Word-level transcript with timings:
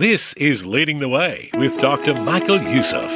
This 0.00 0.32
is 0.32 0.64
Leading 0.64 0.98
the 0.98 1.10
Way 1.10 1.50
with 1.58 1.76
Dr. 1.76 2.14
Michael 2.14 2.58
Youssef. 2.58 3.10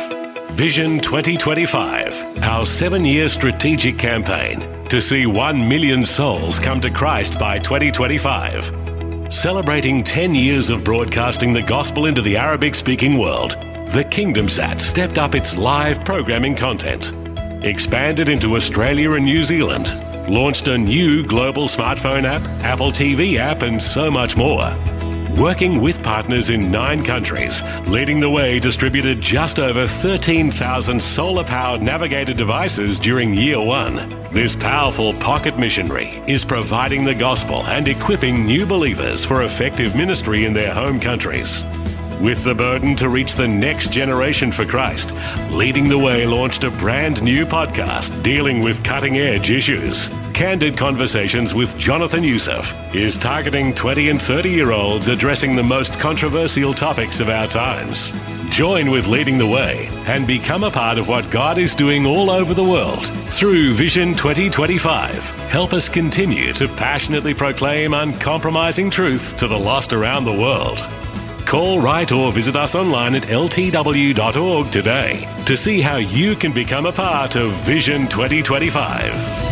Vision 0.50 1.00
2025, 1.00 2.42
our 2.42 2.66
seven 2.66 3.06
year 3.06 3.26
strategic 3.30 3.96
campaign 3.96 4.60
to 4.90 5.00
see 5.00 5.24
1 5.24 5.66
million 5.66 6.04
souls 6.04 6.58
come 6.58 6.82
to 6.82 6.90
Christ 6.90 7.38
by 7.38 7.58
2025. 7.58 9.32
Celebrating 9.32 10.04
10 10.04 10.34
years 10.34 10.68
of 10.68 10.84
broadcasting 10.84 11.54
the 11.54 11.62
gospel 11.62 12.04
into 12.04 12.20
the 12.20 12.36
Arabic 12.36 12.74
speaking 12.74 13.16
world, 13.16 13.52
the 13.92 14.06
Kingdom 14.10 14.50
Sat 14.50 14.78
stepped 14.78 15.16
up 15.16 15.34
its 15.34 15.56
live 15.56 16.04
programming 16.04 16.54
content, 16.54 17.14
expanded 17.64 18.28
into 18.28 18.56
Australia 18.56 19.12
and 19.12 19.24
New 19.24 19.42
Zealand, 19.42 19.90
launched 20.28 20.68
a 20.68 20.76
new 20.76 21.24
global 21.24 21.64
smartphone 21.64 22.24
app, 22.24 22.42
Apple 22.62 22.92
TV 22.92 23.38
app, 23.38 23.62
and 23.62 23.82
so 23.82 24.10
much 24.10 24.36
more. 24.36 24.70
Working 25.38 25.80
with 25.80 26.00
partners 26.00 26.50
in 26.50 26.70
nine 26.70 27.02
countries, 27.02 27.60
Leading 27.88 28.20
the 28.20 28.30
Way 28.30 28.60
distributed 28.60 29.20
just 29.20 29.58
over 29.58 29.88
13,000 29.88 31.02
solar 31.02 31.42
powered 31.42 31.82
Navigator 31.82 32.32
devices 32.32 33.00
during 33.00 33.34
year 33.34 33.60
one. 33.60 34.08
This 34.32 34.54
powerful 34.54 35.12
pocket 35.14 35.58
missionary 35.58 36.22
is 36.28 36.44
providing 36.44 37.04
the 37.04 37.16
gospel 37.16 37.64
and 37.64 37.88
equipping 37.88 38.46
new 38.46 38.64
believers 38.64 39.24
for 39.24 39.42
effective 39.42 39.96
ministry 39.96 40.44
in 40.44 40.52
their 40.52 40.72
home 40.72 41.00
countries. 41.00 41.64
With 42.20 42.44
the 42.44 42.54
burden 42.54 42.94
to 42.96 43.08
reach 43.08 43.34
the 43.34 43.48
next 43.48 43.90
generation 43.90 44.52
for 44.52 44.64
Christ, 44.64 45.16
Leading 45.50 45.88
the 45.88 45.98
Way 45.98 46.26
launched 46.26 46.62
a 46.62 46.70
brand 46.70 47.24
new 47.24 47.44
podcast 47.44 48.22
dealing 48.22 48.60
with 48.60 48.84
cutting 48.84 49.18
edge 49.18 49.50
issues. 49.50 50.10
Candid 50.34 50.76
Conversations 50.76 51.54
with 51.54 51.78
Jonathan 51.78 52.24
Youssef 52.24 52.74
is 52.92 53.16
targeting 53.16 53.72
20 53.72 54.10
and 54.10 54.20
30 54.20 54.50
year 54.50 54.72
olds 54.72 55.06
addressing 55.06 55.54
the 55.54 55.62
most 55.62 56.00
controversial 56.00 56.74
topics 56.74 57.20
of 57.20 57.28
our 57.28 57.46
times. 57.46 58.12
Join 58.50 58.90
with 58.90 59.06
Leading 59.06 59.38
the 59.38 59.46
Way 59.46 59.88
and 60.08 60.26
become 60.26 60.64
a 60.64 60.72
part 60.72 60.98
of 60.98 61.06
what 61.06 61.30
God 61.30 61.56
is 61.56 61.76
doing 61.76 62.04
all 62.04 62.30
over 62.30 62.52
the 62.52 62.64
world 62.64 63.06
through 63.06 63.74
Vision 63.74 64.10
2025. 64.14 65.30
Help 65.50 65.72
us 65.72 65.88
continue 65.88 66.52
to 66.54 66.66
passionately 66.66 67.32
proclaim 67.32 67.94
uncompromising 67.94 68.90
truth 68.90 69.36
to 69.36 69.46
the 69.46 69.58
lost 69.58 69.92
around 69.92 70.24
the 70.24 70.32
world. 70.32 70.80
Call, 71.46 71.80
write, 71.80 72.10
or 72.10 72.32
visit 72.32 72.56
us 72.56 72.74
online 72.74 73.14
at 73.14 73.22
ltw.org 73.22 74.70
today 74.72 75.28
to 75.46 75.56
see 75.56 75.80
how 75.80 75.96
you 75.98 76.34
can 76.34 76.52
become 76.52 76.86
a 76.86 76.92
part 76.92 77.36
of 77.36 77.52
Vision 77.52 78.08
2025. 78.08 79.43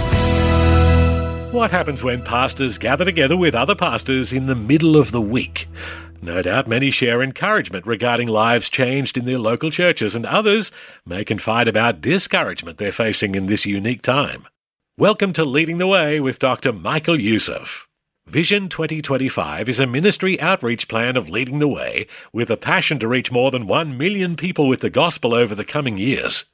What 1.52 1.70
happens 1.70 2.02
when 2.02 2.22
pastors 2.22 2.78
gather 2.78 3.04
together 3.04 3.36
with 3.36 3.54
other 3.54 3.74
pastors 3.74 4.32
in 4.32 4.46
the 4.46 4.54
middle 4.54 4.96
of 4.96 5.12
the 5.12 5.20
week? 5.20 5.68
No 6.22 6.40
doubt 6.40 6.66
many 6.66 6.90
share 6.90 7.20
encouragement 7.22 7.86
regarding 7.86 8.26
lives 8.26 8.70
changed 8.70 9.18
in 9.18 9.26
their 9.26 9.38
local 9.38 9.70
churches, 9.70 10.14
and 10.14 10.24
others 10.24 10.70
may 11.04 11.26
confide 11.26 11.68
about 11.68 12.00
discouragement 12.00 12.78
they're 12.78 12.90
facing 12.90 13.34
in 13.34 13.48
this 13.48 13.66
unique 13.66 14.00
time. 14.00 14.48
Welcome 14.96 15.34
to 15.34 15.44
Leading 15.44 15.76
the 15.76 15.86
Way 15.86 16.20
with 16.20 16.38
Dr. 16.38 16.72
Michael 16.72 17.20
Youssef. 17.20 17.86
Vision 18.32 18.70
2025 18.70 19.68
is 19.68 19.78
a 19.78 19.86
ministry 19.86 20.40
outreach 20.40 20.88
plan 20.88 21.18
of 21.18 21.28
leading 21.28 21.58
the 21.58 21.68
way 21.68 22.06
with 22.32 22.48
a 22.48 22.56
passion 22.56 22.98
to 22.98 23.06
reach 23.06 23.30
more 23.30 23.50
than 23.50 23.66
1 23.66 23.98
million 23.98 24.36
people 24.36 24.68
with 24.68 24.80
the 24.80 24.88
gospel 24.88 25.34
over 25.34 25.54
the 25.54 25.66
coming 25.66 25.98
years. 25.98 26.46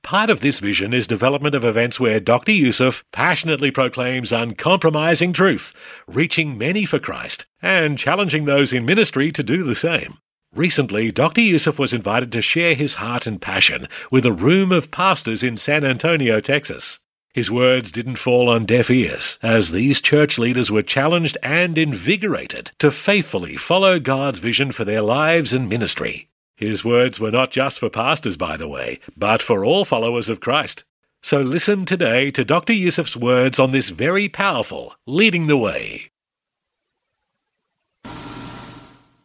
Part 0.00 0.30
of 0.30 0.40
this 0.40 0.60
vision 0.60 0.94
is 0.94 1.06
development 1.06 1.54
of 1.54 1.62
events 1.62 2.00
where 2.00 2.20
Dr. 2.20 2.52
Youssef 2.52 3.04
passionately 3.12 3.70
proclaims 3.70 4.32
uncompromising 4.32 5.34
truth, 5.34 5.74
reaching 6.06 6.56
many 6.56 6.86
for 6.86 6.98
Christ 6.98 7.44
and 7.60 7.98
challenging 7.98 8.46
those 8.46 8.72
in 8.72 8.86
ministry 8.86 9.30
to 9.32 9.42
do 9.42 9.62
the 9.62 9.74
same. 9.74 10.16
Recently, 10.54 11.12
Dr. 11.12 11.42
Youssef 11.42 11.78
was 11.78 11.92
invited 11.92 12.32
to 12.32 12.40
share 12.40 12.74
his 12.74 12.94
heart 12.94 13.26
and 13.26 13.42
passion 13.42 13.88
with 14.10 14.24
a 14.24 14.32
room 14.32 14.72
of 14.72 14.90
pastors 14.90 15.42
in 15.42 15.58
San 15.58 15.84
Antonio, 15.84 16.40
Texas. 16.40 17.00
His 17.36 17.50
words 17.50 17.92
didn't 17.92 18.16
fall 18.16 18.48
on 18.48 18.64
deaf 18.64 18.88
ears, 18.88 19.36
as 19.42 19.70
these 19.70 20.00
church 20.00 20.38
leaders 20.38 20.70
were 20.70 20.80
challenged 20.80 21.36
and 21.42 21.76
invigorated 21.76 22.70
to 22.78 22.90
faithfully 22.90 23.58
follow 23.58 24.00
God's 24.00 24.38
vision 24.38 24.72
for 24.72 24.86
their 24.86 25.02
lives 25.02 25.52
and 25.52 25.68
ministry. 25.68 26.30
His 26.56 26.82
words 26.82 27.20
were 27.20 27.30
not 27.30 27.50
just 27.50 27.78
for 27.78 27.90
pastors, 27.90 28.38
by 28.38 28.56
the 28.56 28.66
way, 28.66 29.00
but 29.18 29.42
for 29.42 29.66
all 29.66 29.84
followers 29.84 30.30
of 30.30 30.40
Christ. 30.40 30.84
So 31.20 31.42
listen 31.42 31.84
today 31.84 32.30
to 32.30 32.42
Dr. 32.42 32.72
Youssef's 32.72 33.18
words 33.18 33.58
on 33.58 33.70
this 33.70 33.90
very 33.90 34.30
powerful 34.30 34.94
Leading 35.04 35.46
the 35.46 35.58
Way. 35.58 36.10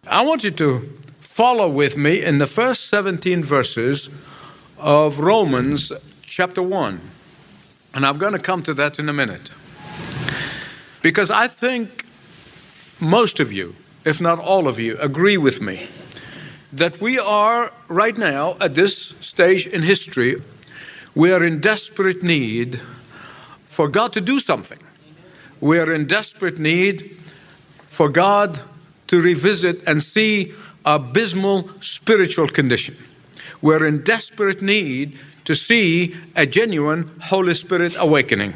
I 0.06 0.26
want 0.26 0.44
you 0.44 0.52
to 0.52 1.00
follow 1.22 1.70
with 1.70 1.96
me 1.96 2.22
in 2.22 2.40
the 2.40 2.46
first 2.46 2.90
17 2.90 3.42
verses 3.42 4.10
of 4.78 5.22
Romans 5.22 5.94
chapter 6.26 6.62
1. 6.62 7.00
And 7.94 8.06
I'm 8.06 8.18
going 8.18 8.34
to 8.34 8.40
come 8.40 8.64
to 8.64 8.74
that 8.76 9.00
in 9.00 9.10
a 9.10 9.14
minute. 9.14 9.52
Because 11.02 11.32
I 11.32 11.48
think 11.48 12.06
most 13.00 13.40
of 13.40 13.52
you, 13.52 13.76
if 14.06 14.22
not 14.22 14.40
all 14.40 14.68
of 14.68 14.80
you, 14.80 14.98
agree 15.00 15.38
with 15.38 15.62
me 15.62 15.88
that 16.74 17.02
we 17.02 17.20
are 17.20 17.72
right 17.88 18.18
now 18.18 18.56
at 18.62 18.76
this 18.76 19.10
stage 19.20 19.68
in 19.68 19.84
history, 19.84 20.36
we 21.16 21.34
are 21.34 21.44
in 21.44 21.60
desperate 21.60 22.24
need 22.24 22.80
for 23.66 23.90
God 23.90 24.14
to 24.14 24.22
do 24.22 24.40
something. 24.40 24.80
We 25.60 25.80
are 25.80 25.94
in 25.94 26.08
desperate 26.08 26.60
need 26.60 27.18
for 27.88 28.10
God 28.10 28.62
to 29.08 29.22
revisit 29.22 29.86
and 29.86 30.02
see 30.02 30.54
abysmal 30.86 31.70
spiritual 31.82 32.48
condition. 32.48 32.96
We're 33.62 33.86
in 33.86 34.04
desperate 34.04 34.62
need 34.62 35.20
to 35.46 35.56
see 35.56 36.16
a 36.36 36.46
genuine 36.46 37.12
Holy 37.22 37.54
Spirit 37.54 37.96
awakening. 37.98 38.54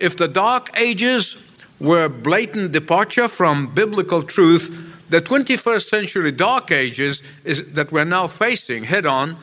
If 0.00 0.16
the 0.16 0.28
Dark 0.28 0.70
Ages 0.78 1.36
were 1.80 2.08
blatant 2.08 2.72
departure 2.72 3.28
from 3.28 3.74
biblical 3.74 4.22
truth, 4.22 4.70
the 5.10 5.20
21st 5.20 5.88
century 5.88 6.32
Dark 6.32 6.70
Ages 6.70 7.22
is, 7.44 7.72
that 7.74 7.92
we're 7.92 8.04
now 8.04 8.26
facing 8.26 8.84
head 8.84 9.06
on 9.06 9.36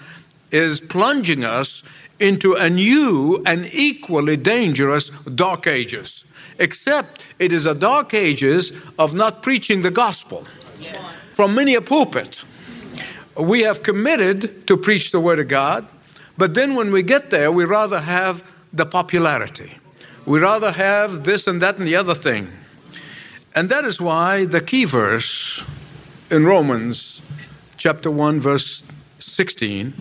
is 0.51 0.81
plunging 0.81 1.45
us 1.45 1.83
into 2.19 2.53
a 2.53 2.69
new 2.69 3.41
and 3.45 3.67
equally 3.73 4.37
dangerous 4.37 5.09
Dark 5.09 5.67
Ages. 5.67 6.25
Except 6.59 7.25
it 7.39 7.51
is 7.51 7.65
a 7.65 7.73
Dark 7.73 8.13
Ages 8.13 8.71
of 8.99 9.13
not 9.13 9.41
preaching 9.41 9.81
the 9.81 9.91
gospel. 9.91 10.45
Yes. 10.79 11.03
From 11.33 11.55
many 11.55 11.75
a 11.75 11.81
pulpit, 11.81 12.41
we 13.35 13.61
have 13.61 13.81
committed 13.81 14.67
to 14.67 14.77
preach 14.77 15.11
the 15.11 15.19
Word 15.19 15.39
of 15.39 15.47
God 15.47 15.87
but 16.41 16.55
then 16.55 16.73
when 16.73 16.91
we 16.91 17.03
get 17.03 17.29
there, 17.29 17.51
we 17.51 17.65
rather 17.65 17.99
have 17.99 18.43
the 18.73 18.83
popularity. 18.83 19.77
We 20.25 20.39
rather 20.39 20.71
have 20.71 21.23
this 21.23 21.45
and 21.45 21.61
that 21.61 21.77
and 21.77 21.87
the 21.87 21.95
other 21.95 22.15
thing. 22.15 22.47
And 23.53 23.69
that 23.69 23.85
is 23.85 24.01
why 24.01 24.45
the 24.45 24.59
key 24.59 24.85
verse 24.85 25.63
in 26.31 26.47
Romans 26.47 27.21
chapter 27.77 28.09
1 28.09 28.39
verse 28.39 28.81
16 29.19 29.93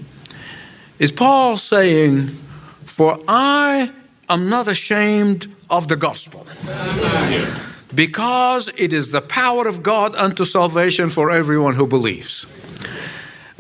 is 0.99 1.13
Paul 1.13 1.59
saying, 1.59 2.31
"For 2.87 3.21
I 3.29 3.91
am 4.31 4.49
not 4.49 4.67
ashamed 4.67 5.47
of 5.69 5.89
the 5.89 5.97
gospel." 5.97 6.47
Because 7.95 8.73
it 8.79 8.95
is 8.95 9.11
the 9.11 9.21
power 9.21 9.69
of 9.69 9.83
God 9.83 10.17
unto 10.17 10.47
salvation 10.47 11.11
for 11.11 11.31
everyone 11.31 11.75
who 11.75 11.87
believes. 11.87 12.47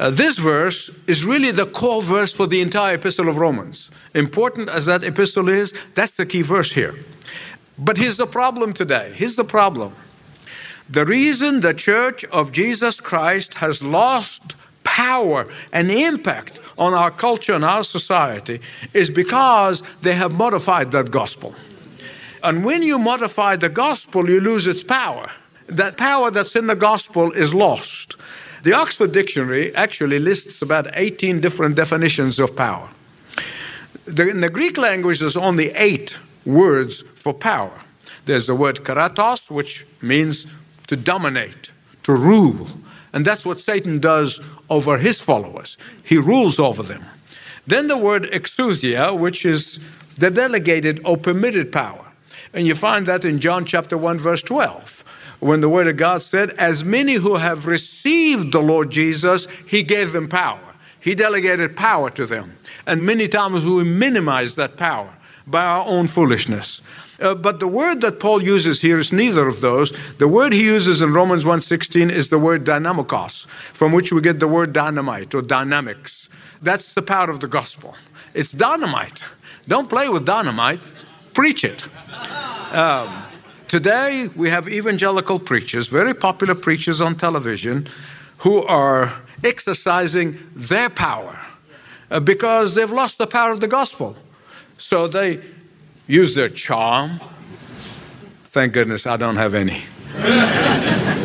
Uh, 0.00 0.08
this 0.08 0.38
verse 0.38 0.90
is 1.06 1.26
really 1.26 1.50
the 1.50 1.66
core 1.66 2.00
verse 2.00 2.32
for 2.32 2.46
the 2.46 2.62
entire 2.62 2.94
epistle 2.94 3.28
of 3.28 3.36
Romans. 3.36 3.90
Important 4.14 4.70
as 4.70 4.86
that 4.86 5.04
epistle 5.04 5.50
is, 5.50 5.74
that's 5.94 6.16
the 6.16 6.24
key 6.24 6.40
verse 6.40 6.72
here. 6.72 6.94
But 7.78 7.98
here's 7.98 8.16
the 8.16 8.26
problem 8.26 8.72
today. 8.72 9.12
Here's 9.14 9.36
the 9.36 9.44
problem. 9.44 9.94
The 10.88 11.04
reason 11.04 11.60
the 11.60 11.74
church 11.74 12.24
of 12.24 12.50
Jesus 12.50 12.98
Christ 12.98 13.52
has 13.54 13.82
lost 13.82 14.56
power 14.84 15.46
and 15.70 15.90
impact 15.90 16.60
on 16.78 16.94
our 16.94 17.10
culture 17.10 17.52
and 17.52 17.64
our 17.64 17.84
society 17.84 18.62
is 18.94 19.10
because 19.10 19.82
they 20.00 20.14
have 20.14 20.32
modified 20.32 20.92
that 20.92 21.10
gospel. 21.10 21.54
And 22.42 22.64
when 22.64 22.82
you 22.82 22.98
modify 22.98 23.56
the 23.56 23.68
gospel, 23.68 24.30
you 24.30 24.40
lose 24.40 24.66
its 24.66 24.82
power. 24.82 25.30
that 25.70 25.96
power 25.96 26.30
that's 26.30 26.56
in 26.56 26.66
the 26.66 26.74
gospel 26.74 27.30
is 27.32 27.54
lost. 27.54 28.16
The 28.62 28.74
Oxford 28.74 29.12
Dictionary 29.12 29.74
actually 29.74 30.18
lists 30.18 30.60
about 30.60 30.88
18 30.94 31.40
different 31.40 31.76
definitions 31.76 32.38
of 32.38 32.54
power. 32.54 32.88
The, 34.04 34.28
in 34.28 34.40
the 34.40 34.50
Greek 34.50 34.76
language, 34.76 35.20
there's 35.20 35.36
only 35.36 35.70
eight 35.70 36.18
words 36.44 37.02
for 37.02 37.32
power. 37.32 37.80
There's 38.26 38.46
the 38.46 38.54
word 38.54 38.76
karatos, 38.80 39.50
which 39.50 39.86
means 40.02 40.46
to 40.88 40.96
dominate, 40.96 41.70
to 42.02 42.14
rule. 42.14 42.68
And 43.12 43.24
that's 43.24 43.44
what 43.44 43.60
Satan 43.60 43.98
does 43.98 44.40
over 44.68 44.98
his 44.98 45.20
followers. 45.20 45.78
He 46.04 46.18
rules 46.18 46.58
over 46.58 46.82
them. 46.82 47.04
Then 47.66 47.88
the 47.88 47.96
word 47.96 48.24
exousia, 48.24 49.18
which 49.18 49.46
is 49.46 49.78
the 50.16 50.30
delegated 50.30 51.00
or 51.04 51.16
permitted 51.16 51.72
power. 51.72 52.04
And 52.52 52.66
you 52.66 52.74
find 52.74 53.06
that 53.06 53.24
in 53.24 53.38
John 53.38 53.64
chapter 53.64 53.96
1, 53.96 54.18
verse 54.18 54.42
12, 54.42 54.99
when 55.40 55.60
the 55.60 55.68
word 55.68 55.88
of 55.88 55.96
God 55.96 56.22
said, 56.22 56.50
As 56.50 56.84
many 56.84 57.14
who 57.14 57.36
have 57.36 57.66
received 57.66 58.52
the 58.52 58.62
Lord 58.62 58.90
Jesus, 58.90 59.46
he 59.66 59.82
gave 59.82 60.12
them 60.12 60.28
power. 60.28 60.60
He 61.00 61.14
delegated 61.14 61.76
power 61.76 62.10
to 62.10 62.26
them. 62.26 62.56
And 62.86 63.02
many 63.02 63.26
times 63.26 63.66
we 63.66 63.84
minimize 63.84 64.56
that 64.56 64.76
power 64.76 65.14
by 65.46 65.64
our 65.64 65.86
own 65.86 66.06
foolishness. 66.06 66.82
Uh, 67.20 67.34
but 67.34 67.60
the 67.60 67.68
word 67.68 68.00
that 68.00 68.20
Paul 68.20 68.42
uses 68.42 68.80
here 68.80 68.98
is 68.98 69.12
neither 69.12 69.46
of 69.46 69.60
those. 69.60 69.92
The 70.18 70.28
word 70.28 70.52
he 70.52 70.64
uses 70.64 71.02
in 71.02 71.12
Romans 71.12 71.44
1:16 71.44 72.10
is 72.10 72.30
the 72.30 72.38
word 72.38 72.64
dynamikos, 72.64 73.46
from 73.72 73.92
which 73.92 74.12
we 74.12 74.20
get 74.22 74.40
the 74.40 74.48
word 74.48 74.72
dynamite 74.72 75.34
or 75.34 75.42
dynamics. 75.42 76.28
That's 76.62 76.94
the 76.94 77.02
power 77.02 77.30
of 77.30 77.40
the 77.40 77.48
gospel. 77.48 77.94
It's 78.32 78.52
dynamite. 78.52 79.22
Don't 79.68 79.88
play 79.88 80.08
with 80.08 80.24
dynamite. 80.24 80.92
Preach 81.34 81.64
it. 81.64 81.86
Um, 82.72 83.08
today 83.70 84.28
we 84.34 84.50
have 84.50 84.68
evangelical 84.68 85.38
preachers, 85.38 85.86
very 85.86 86.12
popular 86.12 86.56
preachers 86.56 87.00
on 87.00 87.14
television, 87.14 87.88
who 88.38 88.64
are 88.64 89.12
exercising 89.44 90.36
their 90.56 90.90
power 90.90 91.38
uh, 92.10 92.18
because 92.18 92.74
they've 92.74 92.90
lost 92.90 93.18
the 93.18 93.28
power 93.28 93.52
of 93.52 93.60
the 93.60 93.68
gospel. 93.68 94.16
So 94.76 95.06
they 95.06 95.40
use 96.08 96.34
their 96.34 96.48
charm. 96.48 97.20
Thank 98.46 98.72
goodness 98.72 99.06
I 99.06 99.16
don't 99.16 99.36
have 99.36 99.54
any. 99.54 99.84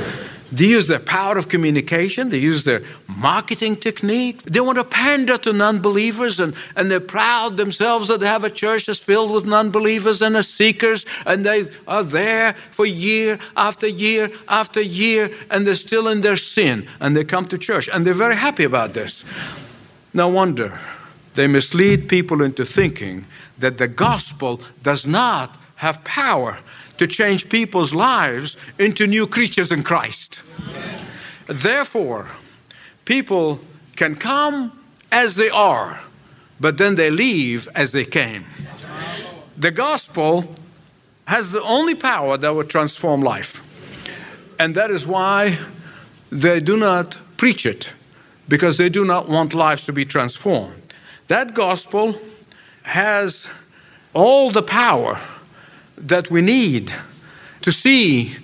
they 0.55 0.67
use 0.67 0.87
their 0.87 0.99
power 0.99 1.37
of 1.37 1.49
communication, 1.49 2.29
they 2.29 2.37
use 2.37 2.63
their 2.63 2.81
marketing 3.17 3.75
technique. 3.75 4.41
They 4.43 4.61
want 4.61 4.77
to 4.77 4.85
pander 4.85 5.37
to 5.39 5.51
non 5.51 5.81
believers, 5.81 6.39
and, 6.39 6.53
and 6.77 6.89
they're 6.89 7.01
proud 7.01 7.57
themselves 7.57 8.07
that 8.07 8.21
they 8.21 8.27
have 8.27 8.45
a 8.45 8.49
church 8.49 8.85
that's 8.85 8.99
filled 8.99 9.31
with 9.31 9.45
non 9.45 9.69
believers 9.69 10.21
and 10.21 10.33
the 10.35 10.43
seekers, 10.43 11.05
and 11.25 11.45
they 11.45 11.65
are 11.89 12.03
there 12.03 12.53
for 12.71 12.85
year 12.85 13.37
after 13.57 13.87
year 13.87 14.29
after 14.47 14.79
year, 14.79 15.29
and 15.51 15.67
they're 15.67 15.75
still 15.75 16.07
in 16.07 16.21
their 16.21 16.37
sin, 16.37 16.87
and 17.01 17.17
they 17.17 17.25
come 17.25 17.45
to 17.47 17.57
church, 17.57 17.89
and 17.91 18.07
they're 18.07 18.13
very 18.13 18.37
happy 18.37 18.63
about 18.63 18.93
this. 18.93 19.25
No 20.13 20.29
wonder 20.29 20.79
they 21.33 21.47
mislead 21.47 22.07
people 22.07 22.41
into 22.41 22.63
thinking 22.63 23.27
that 23.59 23.77
the 23.77 23.89
gospel 23.89 24.61
does 24.83 25.05
not 25.05 25.57
have 25.75 26.01
power 26.05 26.57
to 26.97 27.07
change 27.07 27.49
people's 27.49 27.93
lives 27.93 28.57
into 28.79 29.07
new 29.07 29.27
creatures 29.27 29.71
in 29.71 29.83
Christ. 29.83 30.41
Therefore, 31.47 32.27
people 33.05 33.59
can 33.95 34.15
come 34.15 34.71
as 35.11 35.35
they 35.35 35.49
are, 35.49 36.01
but 36.59 36.77
then 36.77 36.95
they 36.95 37.09
leave 37.09 37.67
as 37.75 37.91
they 37.91 38.05
came. 38.05 38.45
The 39.57 39.71
gospel 39.71 40.55
has 41.25 41.51
the 41.51 41.61
only 41.63 41.95
power 41.95 42.37
that 42.37 42.53
will 42.53 42.65
transform 42.65 43.21
life. 43.21 43.61
And 44.59 44.75
that 44.75 44.91
is 44.91 45.07
why 45.07 45.57
they 46.29 46.59
do 46.59 46.77
not 46.77 47.17
preach 47.37 47.65
it, 47.65 47.89
because 48.47 48.77
they 48.77 48.89
do 48.89 49.05
not 49.05 49.27
want 49.27 49.53
lives 49.53 49.85
to 49.85 49.93
be 49.93 50.05
transformed. 50.05 50.81
That 51.27 51.53
gospel 51.53 52.19
has 52.83 53.47
all 54.13 54.51
the 54.51 54.63
power 54.63 55.19
that 55.97 56.29
we 56.29 56.41
need 56.41 56.93
to 57.61 57.71
see 57.71 58.35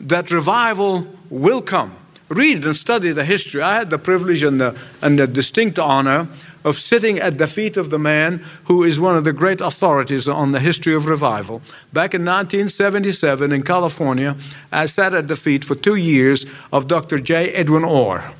that 0.00 0.30
revival 0.30 1.06
will 1.28 1.62
come. 1.62 1.96
Read 2.28 2.64
and 2.64 2.76
study 2.76 3.12
the 3.12 3.24
history. 3.24 3.60
I 3.60 3.74
had 3.74 3.90
the 3.90 3.98
privilege 3.98 4.42
and 4.42 4.60
the, 4.60 4.78
and 5.02 5.18
the 5.18 5.26
distinct 5.26 5.78
honor 5.78 6.28
of 6.64 6.78
sitting 6.78 7.18
at 7.18 7.38
the 7.38 7.46
feet 7.46 7.76
of 7.76 7.90
the 7.90 7.98
man 7.98 8.44
who 8.64 8.84
is 8.84 9.00
one 9.00 9.16
of 9.16 9.24
the 9.24 9.32
great 9.32 9.60
authorities 9.60 10.28
on 10.28 10.52
the 10.52 10.60
history 10.60 10.94
of 10.94 11.06
revival. 11.06 11.62
Back 11.92 12.14
in 12.14 12.22
1977 12.22 13.52
in 13.52 13.62
California, 13.62 14.36
I 14.70 14.86
sat 14.86 15.14
at 15.14 15.28
the 15.28 15.36
feet 15.36 15.64
for 15.64 15.74
two 15.74 15.96
years 15.96 16.46
of 16.72 16.86
Dr. 16.86 17.18
J. 17.18 17.50
Edwin 17.52 17.84
Orr. 17.84 18.32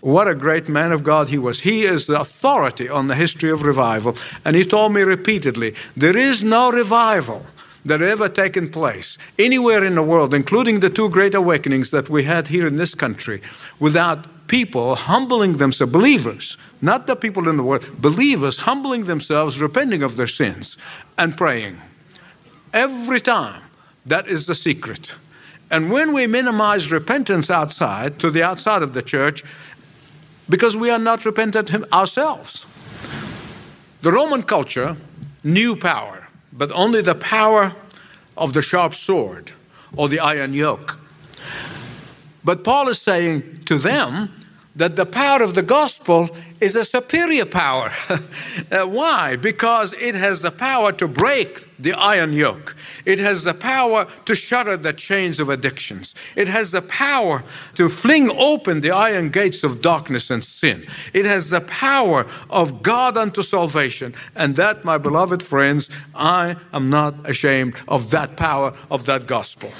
What 0.00 0.28
a 0.28 0.34
great 0.34 0.68
man 0.68 0.92
of 0.92 1.02
God 1.02 1.28
he 1.28 1.38
was. 1.38 1.60
He 1.60 1.82
is 1.82 2.06
the 2.06 2.20
authority 2.20 2.88
on 2.88 3.08
the 3.08 3.16
history 3.16 3.50
of 3.50 3.62
revival. 3.62 4.16
And 4.44 4.56
he 4.56 4.64
told 4.64 4.94
me 4.94 5.02
repeatedly 5.02 5.74
there 5.96 6.16
is 6.16 6.42
no 6.42 6.70
revival 6.70 7.44
that 7.84 8.00
have 8.00 8.10
ever 8.10 8.28
taken 8.28 8.68
place 8.68 9.18
anywhere 9.38 9.84
in 9.84 9.94
the 9.94 10.02
world, 10.02 10.34
including 10.34 10.80
the 10.80 10.90
two 10.90 11.08
great 11.08 11.34
awakenings 11.34 11.90
that 11.90 12.08
we 12.08 12.24
had 12.24 12.48
here 12.48 12.66
in 12.66 12.76
this 12.76 12.94
country, 12.94 13.40
without 13.78 14.26
people 14.48 14.96
humbling 14.96 15.58
themselves, 15.58 15.92
believers, 15.92 16.56
not 16.80 17.06
the 17.06 17.16
people 17.16 17.48
in 17.48 17.56
the 17.56 17.62
world, 17.62 17.88
believers 18.00 18.58
humbling 18.60 19.04
themselves, 19.04 19.60
repenting 19.60 20.02
of 20.02 20.16
their 20.16 20.26
sins, 20.26 20.76
and 21.16 21.36
praying. 21.36 21.80
Every 22.72 23.20
time, 23.20 23.62
that 24.06 24.26
is 24.26 24.46
the 24.46 24.54
secret. 24.54 25.14
And 25.70 25.90
when 25.92 26.14
we 26.14 26.26
minimize 26.26 26.90
repentance 26.90 27.50
outside, 27.50 28.18
to 28.20 28.30
the 28.30 28.42
outside 28.42 28.82
of 28.82 28.94
the 28.94 29.02
church, 29.02 29.44
because 30.48 30.76
we 30.76 30.90
are 30.90 30.98
not 30.98 31.24
repentant 31.24 31.70
ourselves. 31.92 32.64
The 34.00 34.12
Roman 34.12 34.42
culture 34.42 34.96
knew 35.44 35.76
power, 35.76 36.27
but 36.52 36.70
only 36.72 37.00
the 37.00 37.14
power 37.14 37.74
of 38.36 38.52
the 38.52 38.62
sharp 38.62 38.94
sword 38.94 39.52
or 39.96 40.08
the 40.08 40.20
iron 40.20 40.54
yoke. 40.54 41.00
But 42.44 42.64
Paul 42.64 42.88
is 42.88 43.00
saying 43.00 43.64
to 43.64 43.78
them 43.78 44.34
that 44.78 44.94
the 44.94 45.04
power 45.04 45.42
of 45.42 45.54
the 45.54 45.62
gospel 45.62 46.30
is 46.60 46.76
a 46.76 46.84
superior 46.84 47.44
power. 47.44 47.90
uh, 48.70 48.86
why? 48.86 49.34
Because 49.34 49.92
it 49.94 50.14
has 50.14 50.40
the 50.42 50.52
power 50.52 50.92
to 50.92 51.08
break 51.08 51.66
the 51.80 51.92
iron 51.92 52.32
yoke. 52.32 52.76
It 53.04 53.18
has 53.18 53.42
the 53.42 53.54
power 53.54 54.06
to 54.26 54.34
shatter 54.36 54.76
the 54.76 54.92
chains 54.92 55.40
of 55.40 55.48
addictions. 55.48 56.14
It 56.36 56.46
has 56.46 56.70
the 56.70 56.82
power 56.82 57.42
to 57.74 57.88
fling 57.88 58.30
open 58.30 58.80
the 58.80 58.92
iron 58.92 59.30
gates 59.30 59.64
of 59.64 59.82
darkness 59.82 60.30
and 60.30 60.44
sin. 60.44 60.86
It 61.12 61.24
has 61.24 61.50
the 61.50 61.60
power 61.60 62.26
of 62.48 62.80
God 62.82 63.16
unto 63.16 63.42
salvation. 63.42 64.14
And 64.36 64.54
that, 64.56 64.84
my 64.84 64.96
beloved 64.98 65.42
friends, 65.42 65.90
I 66.14 66.56
am 66.72 66.88
not 66.88 67.28
ashamed 67.28 67.74
of 67.88 68.10
that 68.10 68.36
power 68.36 68.74
of 68.90 69.06
that 69.06 69.26
gospel. 69.26 69.72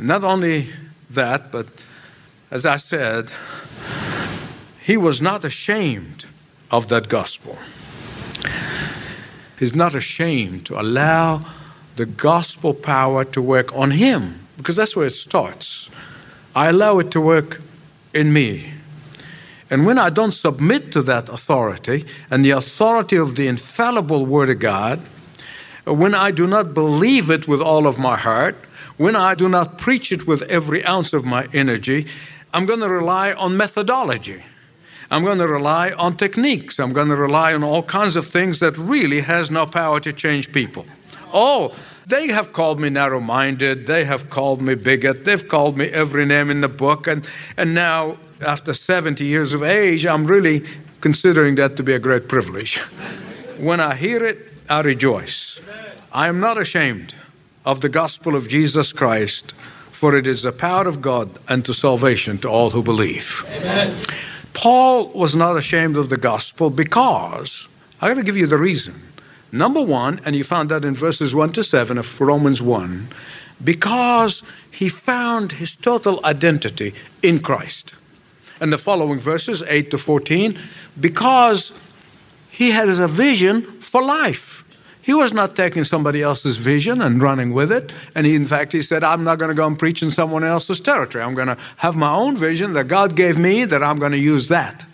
Not 0.00 0.24
only 0.24 0.70
that, 1.10 1.50
but 1.50 1.66
as 2.50 2.66
I 2.66 2.76
said, 2.76 3.30
he 4.82 4.96
was 4.96 5.20
not 5.20 5.44
ashamed 5.44 6.26
of 6.70 6.88
that 6.88 7.08
gospel. 7.08 7.58
He's 9.58 9.74
not 9.74 9.94
ashamed 9.94 10.66
to 10.66 10.80
allow 10.80 11.42
the 11.96 12.06
gospel 12.06 12.74
power 12.74 13.24
to 13.24 13.40
work 13.40 13.74
on 13.74 13.92
him, 13.92 14.46
because 14.56 14.76
that's 14.76 14.94
where 14.94 15.06
it 15.06 15.14
starts. 15.14 15.88
I 16.54 16.68
allow 16.68 16.98
it 16.98 17.10
to 17.12 17.20
work 17.20 17.62
in 18.12 18.32
me. 18.32 18.72
And 19.70 19.86
when 19.86 19.98
I 19.98 20.10
don't 20.10 20.32
submit 20.32 20.92
to 20.92 21.02
that 21.02 21.28
authority 21.28 22.04
and 22.30 22.44
the 22.44 22.50
authority 22.50 23.16
of 23.16 23.34
the 23.34 23.48
infallible 23.48 24.26
Word 24.26 24.50
of 24.50 24.58
God, 24.58 25.00
when 25.84 26.14
I 26.14 26.30
do 26.30 26.46
not 26.46 26.74
believe 26.74 27.30
it 27.30 27.48
with 27.48 27.62
all 27.62 27.86
of 27.86 27.98
my 27.98 28.16
heart, 28.16 28.56
when 28.96 29.14
I 29.16 29.34
do 29.34 29.48
not 29.48 29.78
preach 29.78 30.12
it 30.12 30.26
with 30.26 30.42
every 30.42 30.84
ounce 30.84 31.12
of 31.12 31.24
my 31.24 31.48
energy, 31.52 32.06
I'm 32.54 32.66
going 32.66 32.80
to 32.80 32.88
rely 32.88 33.32
on 33.32 33.56
methodology. 33.56 34.42
I'm 35.10 35.22
going 35.22 35.38
to 35.38 35.46
rely 35.46 35.92
on 35.92 36.16
techniques. 36.16 36.80
I'm 36.80 36.92
going 36.92 37.08
to 37.08 37.16
rely 37.16 37.54
on 37.54 37.62
all 37.62 37.82
kinds 37.82 38.16
of 38.16 38.26
things 38.26 38.58
that 38.60 38.76
really 38.78 39.20
has 39.20 39.50
no 39.50 39.66
power 39.66 40.00
to 40.00 40.12
change 40.12 40.52
people. 40.52 40.86
Oh, 41.32 41.76
they 42.06 42.28
have 42.28 42.52
called 42.52 42.80
me 42.80 42.88
narrow 42.88 43.20
minded. 43.20 43.86
They 43.86 44.04
have 44.04 44.30
called 44.30 44.62
me 44.62 44.74
bigot. 44.74 45.24
They've 45.24 45.46
called 45.46 45.76
me 45.76 45.86
every 45.86 46.24
name 46.24 46.50
in 46.50 46.60
the 46.60 46.68
book. 46.68 47.06
And, 47.06 47.26
and 47.56 47.74
now, 47.74 48.16
after 48.40 48.74
70 48.74 49.24
years 49.24 49.54
of 49.54 49.62
age, 49.62 50.06
I'm 50.06 50.26
really 50.26 50.64
considering 51.00 51.56
that 51.56 51.76
to 51.76 51.82
be 51.82 51.92
a 51.92 51.98
great 51.98 52.28
privilege. 52.28 52.78
When 53.58 53.80
I 53.80 53.94
hear 53.94 54.24
it, 54.24 54.38
I 54.68 54.80
rejoice. 54.80 55.60
I 56.12 56.28
am 56.28 56.40
not 56.40 56.58
ashamed 56.58 57.14
of 57.66 57.82
the 57.82 57.90
gospel 57.90 58.34
of 58.34 58.48
Jesus 58.48 58.94
Christ, 58.94 59.52
for 59.92 60.16
it 60.16 60.26
is 60.26 60.44
the 60.44 60.52
power 60.52 60.88
of 60.88 61.02
God 61.02 61.28
unto 61.48 61.74
salvation 61.74 62.38
to 62.38 62.48
all 62.48 62.70
who 62.70 62.82
believe. 62.82 63.44
Amen. 63.56 63.94
Paul 64.54 65.08
was 65.08 65.36
not 65.36 65.58
ashamed 65.58 65.96
of 65.96 66.08
the 66.08 66.16
gospel 66.16 66.70
because, 66.70 67.68
I'm 68.00 68.08
going 68.08 68.24
to 68.24 68.24
give 68.24 68.38
you 68.38 68.46
the 68.46 68.56
reason, 68.56 68.94
Number 69.52 69.82
one, 69.82 70.20
and 70.24 70.34
you 70.34 70.44
found 70.44 70.70
that 70.70 70.84
in 70.84 70.94
verses 70.94 71.34
1 71.34 71.52
to 71.52 71.64
7 71.64 71.98
of 71.98 72.20
Romans 72.20 72.60
1, 72.60 73.08
because 73.62 74.42
he 74.70 74.88
found 74.88 75.52
his 75.52 75.76
total 75.76 76.20
identity 76.24 76.92
in 77.22 77.40
Christ. 77.40 77.94
And 78.60 78.72
the 78.72 78.78
following 78.78 79.20
verses, 79.20 79.62
8 79.62 79.90
to 79.92 79.98
14, 79.98 80.58
because 80.98 81.72
he 82.50 82.70
has 82.72 82.98
a 82.98 83.06
vision 83.06 83.62
for 83.62 84.02
life. 84.02 84.55
He 85.06 85.14
was 85.14 85.32
not 85.32 85.54
taking 85.54 85.84
somebody 85.84 86.20
else's 86.20 86.56
vision 86.56 87.00
and 87.00 87.22
running 87.22 87.52
with 87.52 87.70
it. 87.70 87.92
And 88.16 88.26
he, 88.26 88.34
in 88.34 88.44
fact, 88.44 88.72
he 88.72 88.82
said, 88.82 89.04
I'm 89.04 89.22
not 89.22 89.38
going 89.38 89.50
to 89.50 89.54
go 89.54 89.64
and 89.64 89.78
preach 89.78 90.02
in 90.02 90.10
someone 90.10 90.42
else's 90.42 90.80
territory. 90.80 91.22
I'm 91.22 91.36
going 91.36 91.46
to 91.46 91.56
have 91.76 91.94
my 91.94 92.12
own 92.12 92.36
vision 92.36 92.72
that 92.72 92.88
God 92.88 93.14
gave 93.14 93.38
me, 93.38 93.64
that 93.66 93.84
I'm 93.84 94.00
going 94.00 94.10
to 94.10 94.18
use 94.18 94.48
that. 94.48 94.84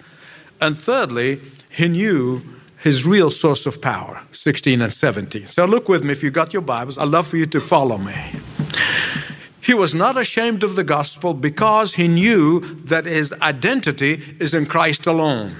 And 0.60 0.76
thirdly, 0.76 1.40
he 1.70 1.88
knew 1.88 2.42
his 2.76 3.06
real 3.06 3.30
source 3.30 3.64
of 3.64 3.80
power, 3.80 4.20
16 4.32 4.82
and 4.82 4.92
17. 4.92 5.46
So 5.46 5.64
look 5.64 5.88
with 5.88 6.04
me 6.04 6.12
if 6.12 6.22
you 6.22 6.30
got 6.30 6.52
your 6.52 6.60
Bibles. 6.60 6.98
I'd 6.98 7.08
love 7.08 7.26
for 7.26 7.38
you 7.38 7.46
to 7.46 7.58
follow 7.58 7.96
me. 7.96 8.32
He 9.62 9.72
was 9.72 9.94
not 9.94 10.18
ashamed 10.18 10.62
of 10.62 10.76
the 10.76 10.84
gospel 10.84 11.32
because 11.32 11.94
he 11.94 12.06
knew 12.06 12.60
that 12.84 13.06
his 13.06 13.32
identity 13.40 14.20
is 14.38 14.52
in 14.52 14.66
Christ 14.66 15.06
alone. 15.06 15.56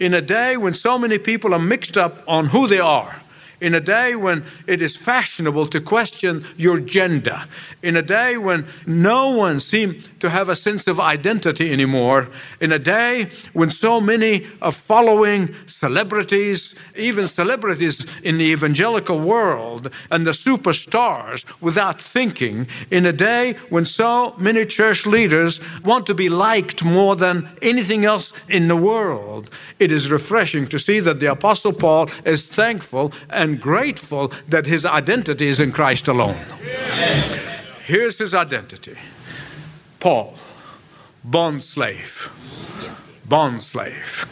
In 0.00 0.12
a 0.12 0.20
day 0.20 0.56
when 0.56 0.74
so 0.74 0.98
many 0.98 1.18
people 1.18 1.54
are 1.54 1.60
mixed 1.60 1.96
up 1.96 2.24
on 2.26 2.46
who 2.46 2.66
they 2.66 2.80
are, 2.80 3.20
in 3.60 3.74
a 3.74 3.80
day 3.80 4.14
when 4.14 4.44
it 4.66 4.82
is 4.82 4.96
fashionable 4.96 5.66
to 5.68 5.80
question 5.80 6.44
your 6.56 6.78
gender, 6.78 7.44
in 7.82 7.96
a 7.96 8.02
day 8.02 8.36
when 8.36 8.66
no 8.86 9.30
one 9.30 9.60
seems 9.60 10.08
to 10.20 10.30
have 10.30 10.48
a 10.48 10.56
sense 10.56 10.86
of 10.86 11.00
identity 11.00 11.72
anymore, 11.72 12.28
in 12.60 12.72
a 12.72 12.78
day 12.78 13.30
when 13.52 13.70
so 13.70 14.00
many 14.00 14.46
are 14.62 14.72
following 14.72 15.54
celebrities, 15.66 16.74
even 16.96 17.26
celebrities 17.26 18.06
in 18.22 18.38
the 18.38 18.44
evangelical 18.44 19.20
world, 19.20 19.90
and 20.10 20.26
the 20.26 20.32
superstars 20.32 21.44
without 21.60 22.00
thinking, 22.00 22.66
in 22.90 23.06
a 23.06 23.12
day 23.12 23.54
when 23.68 23.84
so 23.84 24.34
many 24.38 24.64
church 24.64 25.06
leaders 25.06 25.60
want 25.82 26.06
to 26.06 26.14
be 26.14 26.28
liked 26.28 26.84
more 26.84 27.16
than 27.16 27.48
anything 27.62 28.04
else 28.04 28.32
in 28.48 28.68
the 28.68 28.76
world, 28.76 29.50
it 29.78 29.92
is 29.92 30.10
refreshing 30.10 30.66
to 30.66 30.78
see 30.78 31.00
that 31.00 31.20
the 31.20 31.30
Apostle 31.30 31.72
Paul 31.72 32.08
is 32.24 32.50
thankful 32.50 33.12
and 33.30 33.53
grateful 33.54 34.32
that 34.48 34.66
his 34.66 34.84
identity 34.84 35.46
is 35.46 35.60
in 35.60 35.72
Christ 35.72 36.08
alone. 36.08 36.38
Here's 37.84 38.18
his 38.18 38.34
identity 38.34 38.96
Paul, 40.00 40.34
bond 41.22 41.62
slave, 41.64 42.30
bond 43.28 43.62
slave 43.62 44.26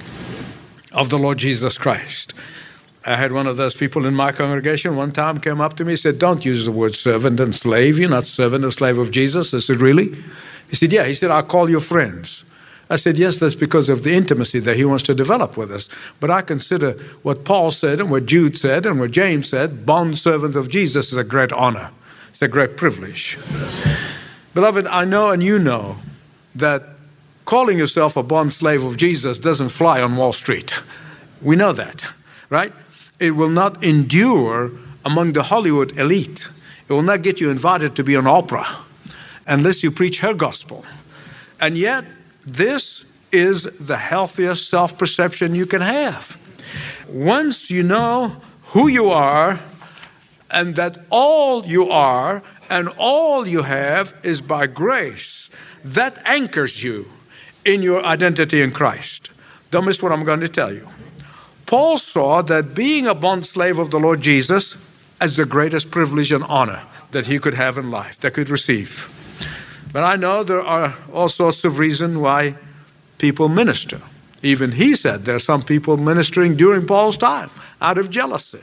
of 0.92 1.10
the 1.10 1.18
Lord 1.18 1.38
Jesus 1.38 1.78
Christ. 1.78 2.34
I 3.04 3.16
had 3.16 3.32
one 3.32 3.46
of 3.46 3.56
those 3.56 3.74
people 3.74 4.06
in 4.06 4.14
my 4.14 4.30
congregation 4.30 4.94
one 4.94 5.12
time 5.12 5.38
came 5.40 5.60
up 5.60 5.74
to 5.76 5.84
me 5.84 5.92
and 5.92 5.98
said, 5.98 6.18
Don't 6.18 6.44
use 6.44 6.66
the 6.66 6.72
word 6.72 6.94
servant 6.94 7.40
and 7.40 7.54
slave. 7.54 7.98
You're 7.98 8.08
not 8.08 8.24
servant 8.24 8.64
or 8.64 8.70
slave 8.70 8.98
of 8.98 9.10
Jesus. 9.10 9.52
I 9.52 9.58
said, 9.58 9.80
Really? 9.80 10.14
He 10.70 10.76
said, 10.76 10.92
Yeah. 10.92 11.04
He 11.04 11.14
said, 11.14 11.30
I'll 11.30 11.42
call 11.42 11.68
your 11.68 11.80
friends. 11.80 12.44
I 12.92 12.96
said, 12.96 13.16
Yes, 13.16 13.38
that's 13.38 13.54
because 13.54 13.88
of 13.88 14.02
the 14.02 14.12
intimacy 14.12 14.58
that 14.60 14.76
he 14.76 14.84
wants 14.84 15.02
to 15.04 15.14
develop 15.14 15.56
with 15.56 15.72
us. 15.72 15.88
But 16.20 16.30
I 16.30 16.42
consider 16.42 16.92
what 17.22 17.42
Paul 17.42 17.70
said 17.70 18.00
and 18.00 18.10
what 18.10 18.26
Jude 18.26 18.58
said 18.58 18.84
and 18.84 19.00
what 19.00 19.12
James 19.12 19.48
said 19.48 19.86
bond 19.86 20.18
servant 20.18 20.56
of 20.56 20.68
Jesus 20.68 21.10
is 21.10 21.16
a 21.16 21.24
great 21.24 21.52
honor, 21.52 21.90
it's 22.28 22.42
a 22.42 22.48
great 22.48 22.76
privilege. 22.76 23.38
Beloved, 24.52 24.86
I 24.88 25.06
know 25.06 25.30
and 25.30 25.42
you 25.42 25.58
know 25.58 25.96
that 26.54 26.82
calling 27.46 27.78
yourself 27.78 28.14
a 28.14 28.22
bond 28.22 28.52
slave 28.52 28.84
of 28.84 28.98
Jesus 28.98 29.38
doesn't 29.38 29.70
fly 29.70 30.02
on 30.02 30.18
Wall 30.18 30.34
Street. 30.34 30.74
We 31.40 31.56
know 31.56 31.72
that, 31.72 32.04
right? 32.50 32.74
It 33.18 33.30
will 33.30 33.48
not 33.48 33.82
endure 33.82 34.70
among 35.02 35.32
the 35.32 35.44
Hollywood 35.44 35.98
elite. 35.98 36.46
It 36.90 36.92
will 36.92 37.02
not 37.02 37.22
get 37.22 37.40
you 37.40 37.48
invited 37.48 37.96
to 37.96 38.04
be 38.04 38.16
on 38.16 38.24
Oprah 38.24 38.82
unless 39.46 39.82
you 39.82 39.90
preach 39.90 40.20
her 40.20 40.34
gospel. 40.34 40.84
And 41.58 41.78
yet, 41.78 42.04
this 42.44 43.04
is 43.30 43.64
the 43.78 43.96
healthiest 43.96 44.68
self 44.68 44.98
perception 44.98 45.54
you 45.54 45.66
can 45.66 45.80
have. 45.80 46.36
Once 47.08 47.70
you 47.70 47.82
know 47.82 48.36
who 48.68 48.88
you 48.88 49.10
are 49.10 49.60
and 50.50 50.76
that 50.76 50.98
all 51.10 51.66
you 51.66 51.88
are 51.90 52.42
and 52.70 52.88
all 52.98 53.46
you 53.46 53.62
have 53.62 54.14
is 54.22 54.40
by 54.40 54.66
grace, 54.66 55.50
that 55.84 56.20
anchors 56.24 56.82
you 56.82 57.08
in 57.64 57.82
your 57.82 58.04
identity 58.04 58.62
in 58.62 58.72
Christ. 58.72 59.30
Don't 59.70 59.84
miss 59.84 60.02
what 60.02 60.12
I'm 60.12 60.24
going 60.24 60.40
to 60.40 60.48
tell 60.48 60.72
you. 60.72 60.88
Paul 61.66 61.96
saw 61.96 62.42
that 62.42 62.74
being 62.74 63.06
a 63.06 63.14
bond 63.14 63.46
slave 63.46 63.78
of 63.78 63.90
the 63.90 63.98
Lord 63.98 64.20
Jesus 64.20 64.76
as 65.20 65.36
the 65.36 65.46
greatest 65.46 65.90
privilege 65.90 66.32
and 66.32 66.44
honor 66.44 66.82
that 67.12 67.26
he 67.26 67.38
could 67.38 67.54
have 67.54 67.78
in 67.78 67.90
life, 67.90 68.20
that 68.20 68.34
could 68.34 68.50
receive. 68.50 69.08
But 69.92 70.04
I 70.04 70.16
know 70.16 70.42
there 70.42 70.62
are 70.62 70.94
all 71.12 71.28
sorts 71.28 71.64
of 71.64 71.78
reasons 71.78 72.16
why 72.16 72.56
people 73.18 73.48
minister. 73.48 74.00
Even 74.42 74.72
he 74.72 74.94
said 74.94 75.24
there 75.24 75.36
are 75.36 75.40
some 75.40 75.62
people 75.62 75.96
ministering 75.96 76.56
during 76.56 76.86
Paul's 76.86 77.18
time 77.18 77.50
out 77.80 77.98
of 77.98 78.10
jealousy. 78.10 78.60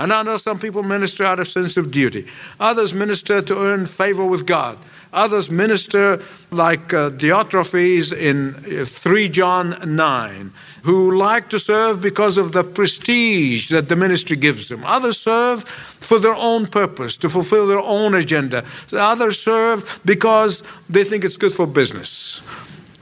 And 0.00 0.14
I 0.14 0.22
know 0.22 0.38
some 0.38 0.58
people 0.58 0.82
minister 0.82 1.24
out 1.24 1.40
of 1.40 1.48
sense 1.48 1.76
of 1.76 1.90
duty. 1.90 2.26
Others 2.58 2.94
minister 2.94 3.42
to 3.42 3.58
earn 3.58 3.84
favor 3.84 4.24
with 4.24 4.46
God. 4.46 4.78
Others 5.12 5.50
minister 5.50 6.22
like 6.50 6.94
uh, 6.94 7.10
Diotrephes 7.10 8.16
in 8.16 8.54
uh, 8.80 8.86
3 8.86 9.28
John 9.28 9.76
9, 9.84 10.52
who 10.84 11.14
like 11.18 11.50
to 11.50 11.58
serve 11.58 12.00
because 12.00 12.38
of 12.38 12.52
the 12.52 12.64
prestige 12.64 13.68
that 13.68 13.90
the 13.90 13.96
ministry 13.96 14.38
gives 14.38 14.70
them. 14.70 14.84
Others 14.86 15.18
serve 15.18 15.64
for 15.64 16.18
their 16.18 16.34
own 16.34 16.66
purpose, 16.66 17.18
to 17.18 17.28
fulfill 17.28 17.66
their 17.66 17.80
own 17.80 18.14
agenda. 18.14 18.64
Others 18.94 19.38
serve 19.38 20.00
because 20.06 20.62
they 20.88 21.04
think 21.04 21.24
it's 21.26 21.36
good 21.36 21.52
for 21.52 21.66
business. 21.66 22.38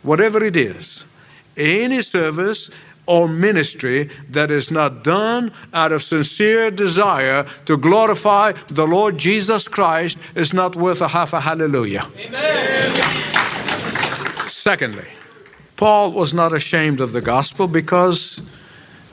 Whatever 0.03 0.43
it 0.43 0.57
is, 0.57 1.05
any 1.57 2.03
service 2.03 2.71
or 3.09 3.27
ministry 3.27 4.11
that 4.29 4.51
is 4.51 4.71
not 4.71 5.03
done 5.03 5.51
out 5.73 5.91
of 5.91 6.03
sincere 6.03 6.71
desire 6.71 7.47
to 7.65 7.77
glorify 7.77 8.53
the 8.69 8.87
Lord 8.87 9.17
Jesus 9.17 9.67
Christ 9.67 10.19
is 10.35 10.53
not 10.53 10.77
worth 10.77 11.01
a 11.01 11.09
half 11.09 11.33
a 11.33 11.41
hallelujah. 11.41 12.07
Amen. 12.19 12.93
Secondly, 14.47 15.09
Paul 15.77 16.13
was 16.13 16.35
not 16.35 16.53
ashamed 16.53 17.01
of 17.01 17.13
the 17.13 17.23
gospel 17.23 17.67
because 17.67 18.43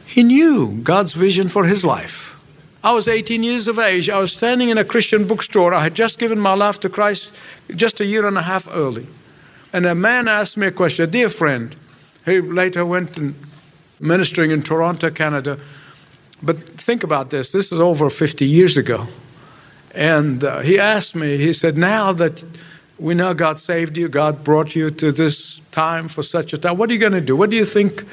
he 0.05 0.23
knew 0.23 0.81
God's 0.83 1.13
vision 1.13 1.47
for 1.47 1.63
his 1.65 1.85
life. 1.85 2.35
I 2.83 2.91
was 2.91 3.07
18 3.07 3.43
years 3.43 3.69
of 3.69 3.79
age. 3.79 4.09
I 4.09 4.19
was 4.19 4.33
standing 4.33 4.69
in 4.69 4.77
a 4.77 4.83
Christian 4.83 5.25
bookstore. 5.25 5.73
I 5.73 5.83
had 5.83 5.95
just 5.95 6.19
given 6.19 6.39
my 6.39 6.53
life 6.53 6.81
to 6.81 6.89
Christ 6.89 7.33
just 7.75 8.01
a 8.01 8.05
year 8.05 8.27
and 8.27 8.37
a 8.37 8.41
half 8.41 8.67
early. 8.69 9.07
And 9.71 9.85
a 9.85 9.95
man 9.95 10.27
asked 10.27 10.57
me 10.57 10.67
a 10.67 10.71
question, 10.71 11.05
a 11.05 11.07
dear 11.07 11.29
friend. 11.29 11.75
He 12.25 12.41
later 12.41 12.85
went 12.85 13.17
and 13.17 13.35
ministering 13.99 14.51
in 14.51 14.61
Toronto, 14.61 15.09
Canada. 15.09 15.59
But 16.43 16.57
think 16.59 17.03
about 17.03 17.29
this 17.29 17.51
this 17.51 17.71
is 17.71 17.79
over 17.79 18.09
50 18.09 18.45
years 18.45 18.77
ago. 18.77 19.07
And 19.93 20.43
uh, 20.43 20.59
he 20.59 20.77
asked 20.77 21.15
me, 21.15 21.37
he 21.37 21.53
said, 21.53 21.77
Now 21.77 22.11
that 22.11 22.43
we 22.99 23.13
know 23.13 23.33
God 23.33 23.59
saved 23.59 23.97
you, 23.97 24.09
God 24.09 24.43
brought 24.43 24.75
you 24.75 24.91
to 24.91 25.11
this 25.11 25.61
time 25.71 26.07
for 26.07 26.23
such 26.23 26.53
a 26.53 26.57
time, 26.57 26.77
what 26.77 26.89
are 26.89 26.93
you 26.93 26.99
going 26.99 27.13
to 27.13 27.21
do? 27.21 27.35
What 27.35 27.49
do 27.49 27.55
you 27.55 27.65
think? 27.65 28.03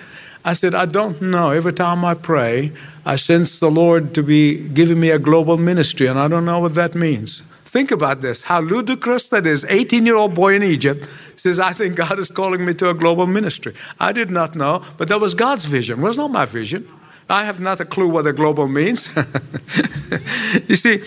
I 0.45 0.55
said, 0.55 0.75
I 0.75 0.87
don't 0.87 1.23
know. 1.23 1.51
Every 1.51 1.73
time 1.73 2.05
I 2.05 2.15
pray, 2.15 2.73
I 3.07 3.17
sense 3.17 3.61
the 3.61 3.71
Lord 3.71 4.13
to 4.15 4.23
be 4.23 4.69
giving 4.69 4.99
me 4.99 5.11
a 5.11 5.19
global 5.19 5.57
ministry, 5.57 6.09
and 6.09 6.19
I 6.19 6.27
don't 6.27 6.45
know 6.45 6.59
what 6.59 6.75
that 6.75 6.95
means. 6.95 7.43
Think 7.65 7.91
about 7.91 8.21
this 8.21 8.43
how 8.43 8.61
ludicrous 8.61 9.29
that 9.31 9.47
is. 9.47 9.65
18 9.65 10.05
year 10.05 10.17
old 10.17 10.35
boy 10.35 10.55
in 10.55 10.63
Egypt 10.63 11.09
says, 11.43 11.59
I 11.59 11.73
think 11.73 11.97
God 11.97 12.19
is 12.19 12.31
calling 12.31 12.65
me 12.65 12.73
to 12.75 12.91
a 12.91 12.95
global 12.95 13.27
ministry. 13.27 13.75
I 13.99 14.13
did 14.13 14.31
not 14.31 14.55
know, 14.55 14.83
but 14.97 15.09
that 15.09 15.21
was 15.21 15.35
God's 15.35 15.65
vision. 15.65 15.99
It 15.99 16.03
was 16.03 16.17
not 16.17 16.31
my 16.31 16.45
vision. 16.45 16.89
I 17.29 17.45
have 17.45 17.61
not 17.61 17.81
a 17.81 17.85
clue 17.85 18.09
what 18.09 18.27
a 18.27 18.33
global 18.33 18.69
means. 18.69 19.09
you 20.69 20.77
see, 20.77 21.03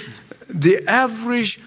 the 0.50 0.84
average 0.88 1.60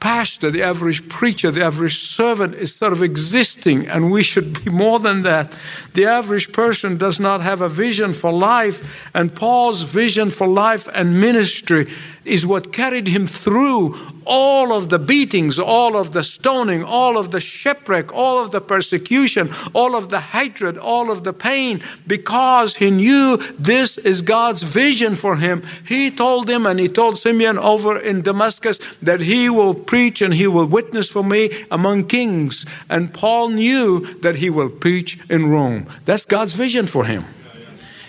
pastor, 0.00 0.50
the 0.50 0.62
average 0.62 1.08
preacher, 1.08 1.50
the 1.50 1.64
average 1.64 2.00
servant 2.00 2.54
is 2.54 2.74
sort 2.74 2.92
of 2.92 3.02
existing, 3.02 3.86
and 3.86 4.10
we 4.10 4.22
should 4.22 4.64
be 4.64 4.70
more 4.70 4.98
than 4.98 5.22
that. 5.22 5.56
The 5.96 6.04
average 6.04 6.52
person 6.52 6.98
does 6.98 7.18
not 7.18 7.40
have 7.40 7.62
a 7.62 7.70
vision 7.70 8.12
for 8.12 8.30
life, 8.30 9.08
and 9.14 9.34
Paul's 9.34 9.82
vision 9.82 10.28
for 10.28 10.46
life 10.46 10.90
and 10.92 11.18
ministry 11.18 11.86
is 12.26 12.46
what 12.46 12.72
carried 12.72 13.08
him 13.08 13.26
through 13.26 13.96
all 14.26 14.72
of 14.72 14.88
the 14.88 14.98
beatings, 14.98 15.58
all 15.58 15.96
of 15.96 16.12
the 16.12 16.24
stoning, 16.24 16.82
all 16.82 17.16
of 17.16 17.30
the 17.30 17.38
shipwreck, 17.40 18.12
all 18.12 18.42
of 18.42 18.50
the 18.50 18.60
persecution, 18.60 19.48
all 19.72 19.94
of 19.94 20.10
the 20.10 20.20
hatred, 20.20 20.76
all 20.76 21.10
of 21.10 21.22
the 21.22 21.32
pain, 21.32 21.80
because 22.06 22.76
he 22.76 22.90
knew 22.90 23.36
this 23.58 23.96
is 23.98 24.22
God's 24.22 24.62
vision 24.62 25.14
for 25.14 25.36
him. 25.36 25.62
He 25.86 26.10
told 26.10 26.50
him, 26.50 26.66
and 26.66 26.80
he 26.80 26.88
told 26.88 27.16
Simeon 27.16 27.56
over 27.56 27.98
in 27.98 28.22
Damascus, 28.22 28.78
that 29.00 29.20
he 29.20 29.48
will 29.48 29.74
preach 29.74 30.20
and 30.20 30.34
he 30.34 30.48
will 30.48 30.66
witness 30.66 31.08
for 31.08 31.22
me 31.22 31.50
among 31.70 32.08
kings. 32.08 32.66
And 32.90 33.14
Paul 33.14 33.50
knew 33.50 34.00
that 34.22 34.36
he 34.36 34.50
will 34.50 34.70
preach 34.70 35.18
in 35.30 35.48
Rome. 35.48 35.85
That's 36.04 36.24
God's 36.24 36.54
vision 36.54 36.86
for 36.86 37.04
him. 37.04 37.24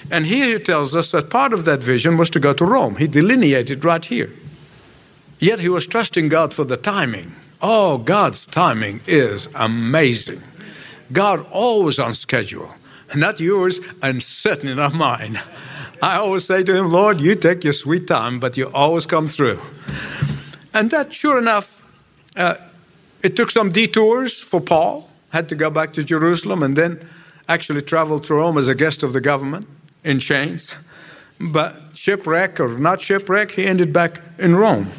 And 0.09 0.25
here 0.25 0.57
he 0.57 0.63
tells 0.63 0.95
us 0.95 1.11
that 1.11 1.29
part 1.29 1.53
of 1.53 1.65
that 1.65 1.83
vision 1.83 2.17
was 2.17 2.29
to 2.31 2.39
go 2.39 2.53
to 2.53 2.65
Rome. 2.65 2.95
He 2.95 3.07
delineated 3.07 3.83
right 3.83 4.03
here. 4.03 4.31
Yet 5.39 5.59
he 5.59 5.69
was 5.69 5.85
trusting 5.85 6.29
God 6.29 6.53
for 6.53 6.63
the 6.63 6.77
timing. 6.77 7.35
Oh, 7.61 7.97
God's 7.97 8.45
timing 8.45 9.01
is 9.05 9.49
amazing. 9.53 10.41
God 11.11 11.45
always 11.51 11.99
on 11.99 12.13
schedule, 12.13 12.73
not 13.15 13.39
yours 13.39 13.79
and 14.01 14.21
certainly 14.21 14.75
not 14.75 14.93
mine. 14.93 15.39
I 16.01 16.17
always 16.17 16.45
say 16.45 16.63
to 16.63 16.75
him, 16.75 16.91
Lord, 16.91 17.19
you 17.19 17.35
take 17.35 17.63
your 17.63 17.73
sweet 17.73 18.07
time, 18.07 18.39
but 18.39 18.57
you 18.57 18.69
always 18.73 19.05
come 19.05 19.27
through. 19.27 19.61
And 20.73 20.91
that, 20.91 21.13
sure 21.13 21.39
enough, 21.39 21.83
uh, 22.35 22.55
it 23.23 23.35
took 23.35 23.49
some 23.49 23.71
detours 23.71 24.39
for 24.39 24.61
Paul. 24.61 25.09
Had 25.29 25.49
to 25.49 25.55
go 25.55 25.69
back 25.69 25.93
to 25.93 26.03
Jerusalem 26.03 26.61
and 26.61 26.75
then 26.75 27.07
actually 27.47 27.81
traveled 27.81 28.23
to 28.25 28.35
Rome 28.35 28.57
as 28.57 28.67
a 28.67 28.75
guest 28.75 29.03
of 29.03 29.13
the 29.13 29.21
government 29.21 29.67
in 30.03 30.19
chains. 30.19 30.75
But 31.39 31.81
shipwreck 31.93 32.59
or 32.59 32.77
not 32.79 33.01
shipwreck, 33.01 33.51
he 33.51 33.65
ended 33.65 33.93
back 33.93 34.21
in 34.37 34.55
Rome. 34.55 34.89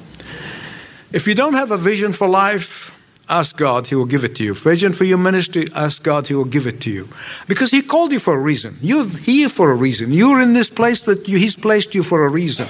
If 1.12 1.26
you 1.26 1.34
don't 1.34 1.54
have 1.54 1.70
a 1.70 1.78
vision 1.78 2.12
for 2.12 2.28
life, 2.28 2.92
ask 3.28 3.56
God, 3.56 3.86
He 3.86 3.94
will 3.94 4.06
give 4.06 4.24
it 4.24 4.34
to 4.36 4.44
you. 4.44 4.54
Vision 4.54 4.92
for 4.92 5.04
your 5.04 5.18
ministry, 5.18 5.68
ask 5.74 6.02
God, 6.02 6.28
He 6.28 6.34
will 6.34 6.44
give 6.44 6.66
it 6.66 6.80
to 6.82 6.90
you. 6.90 7.08
Because 7.46 7.70
He 7.70 7.82
called 7.82 8.12
you 8.12 8.18
for 8.18 8.34
a 8.34 8.38
reason. 8.38 8.76
You're 8.80 9.08
here 9.08 9.48
for 9.48 9.70
a 9.70 9.74
reason. 9.74 10.12
You're 10.12 10.40
in 10.40 10.52
this 10.52 10.68
place 10.68 11.02
that 11.04 11.26
you, 11.26 11.38
He's 11.38 11.56
placed 11.56 11.94
you 11.94 12.02
for 12.02 12.24
a 12.24 12.28
reason. 12.28 12.68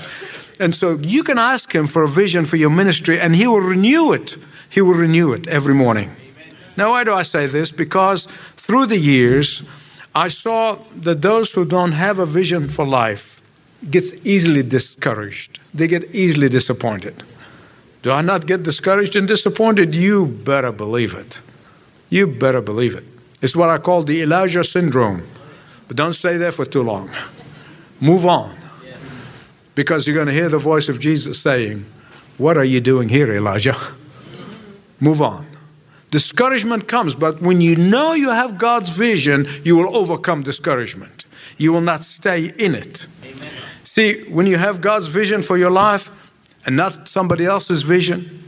And 0.60 0.74
so 0.74 0.96
you 0.98 1.22
can 1.24 1.38
ask 1.38 1.74
Him 1.74 1.86
for 1.86 2.02
a 2.02 2.08
vision 2.08 2.44
for 2.44 2.56
your 2.56 2.70
ministry, 2.70 3.18
and 3.18 3.34
He 3.34 3.46
will 3.46 3.60
renew 3.60 4.12
it. 4.12 4.36
He 4.70 4.80
will 4.80 4.94
renew 4.94 5.32
it 5.32 5.46
every 5.48 5.74
morning. 5.74 6.14
Now, 6.78 6.90
why 6.90 7.02
do 7.02 7.12
I 7.12 7.24
say 7.24 7.48
this? 7.48 7.72
Because 7.72 8.26
through 8.54 8.86
the 8.86 8.98
years, 8.98 9.64
I 10.14 10.28
saw 10.28 10.78
that 10.94 11.22
those 11.22 11.52
who 11.52 11.64
don't 11.64 11.90
have 11.90 12.20
a 12.20 12.24
vision 12.24 12.68
for 12.68 12.86
life 12.86 13.42
gets 13.90 14.14
easily 14.24 14.62
discouraged. 14.62 15.58
They 15.74 15.88
get 15.88 16.14
easily 16.14 16.48
disappointed. 16.48 17.24
Do 18.02 18.12
I 18.12 18.22
not 18.22 18.46
get 18.46 18.62
discouraged 18.62 19.16
and 19.16 19.26
disappointed? 19.26 19.92
You 19.92 20.26
better 20.26 20.70
believe 20.70 21.14
it. 21.16 21.40
You 22.10 22.28
better 22.28 22.60
believe 22.60 22.94
it. 22.94 23.04
It's 23.42 23.56
what 23.56 23.70
I 23.70 23.78
call 23.78 24.04
the 24.04 24.22
Elijah 24.22 24.62
syndrome. 24.62 25.26
But 25.88 25.96
don't 25.96 26.14
stay 26.14 26.36
there 26.36 26.52
for 26.52 26.64
too 26.64 26.84
long. 26.84 27.10
Move 28.00 28.24
on. 28.24 28.56
Because 29.74 30.06
you're 30.06 30.14
going 30.14 30.28
to 30.28 30.32
hear 30.32 30.48
the 30.48 30.58
voice 30.58 30.88
of 30.88 31.00
Jesus 31.00 31.40
saying, 31.40 31.84
What 32.36 32.56
are 32.56 32.64
you 32.64 32.80
doing 32.80 33.08
here, 33.08 33.32
Elijah? 33.32 33.76
Move 35.00 35.20
on. 35.22 35.47
Discouragement 36.10 36.88
comes, 36.88 37.14
but 37.14 37.42
when 37.42 37.60
you 37.60 37.76
know 37.76 38.14
you 38.14 38.30
have 38.30 38.58
God's 38.58 38.88
vision, 38.88 39.46
you 39.62 39.76
will 39.76 39.94
overcome 39.94 40.42
discouragement. 40.42 41.26
You 41.58 41.72
will 41.72 41.82
not 41.82 42.04
stay 42.04 42.52
in 42.56 42.74
it. 42.74 43.06
Amen. 43.24 43.50
See, 43.84 44.24
when 44.30 44.46
you 44.46 44.56
have 44.56 44.80
God's 44.80 45.08
vision 45.08 45.42
for 45.42 45.58
your 45.58 45.70
life, 45.70 46.10
and 46.68 46.76
not 46.76 47.08
somebody 47.08 47.46
else's 47.46 47.82
vision. 47.82 48.44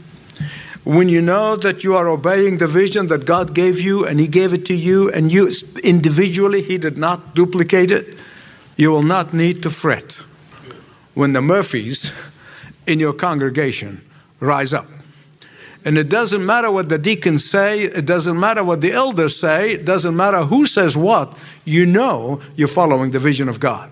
When 0.83 1.09
you 1.09 1.21
know 1.21 1.55
that 1.55 1.83
you 1.83 1.95
are 1.95 2.07
obeying 2.07 2.59
the 2.59 2.67
vision 2.67 3.07
that 3.07 3.25
God 3.25 3.55
gave 3.55 3.79
you 3.79 4.05
and 4.05 4.19
He 4.19 4.27
gave 4.27 4.53
it 4.53 4.63
to 4.67 4.75
you, 4.75 5.11
and 5.11 5.33
you 5.33 5.51
individually, 5.83 6.61
He 6.61 6.77
did 6.77 6.99
not 6.99 7.33
duplicate 7.33 7.89
it, 7.89 8.17
you 8.75 8.91
will 8.91 9.01
not 9.01 9.33
need 9.33 9.63
to 9.63 9.71
fret 9.71 10.23
when 11.15 11.33
the 11.33 11.41
Murphys 11.41 12.11
in 12.85 12.99
your 12.99 13.13
congregation 13.13 14.01
rise 14.39 14.71
up. 14.71 14.85
And 15.83 15.97
it 15.97 16.09
doesn't 16.09 16.45
matter 16.45 16.69
what 16.71 16.89
the 16.89 16.97
deacons 16.97 17.49
say, 17.49 17.81
it 17.81 18.05
doesn't 18.05 18.39
matter 18.39 18.63
what 18.63 18.81
the 18.81 18.91
elders 18.91 19.39
say, 19.39 19.71
it 19.71 19.85
doesn't 19.85 20.15
matter 20.15 20.43
who 20.43 20.65
says 20.67 20.95
what, 20.95 21.35
you 21.65 21.85
know 21.85 22.39
you're 22.55 22.67
following 22.67 23.11
the 23.11 23.19
vision 23.19 23.49
of 23.49 23.59
God. 23.59 23.89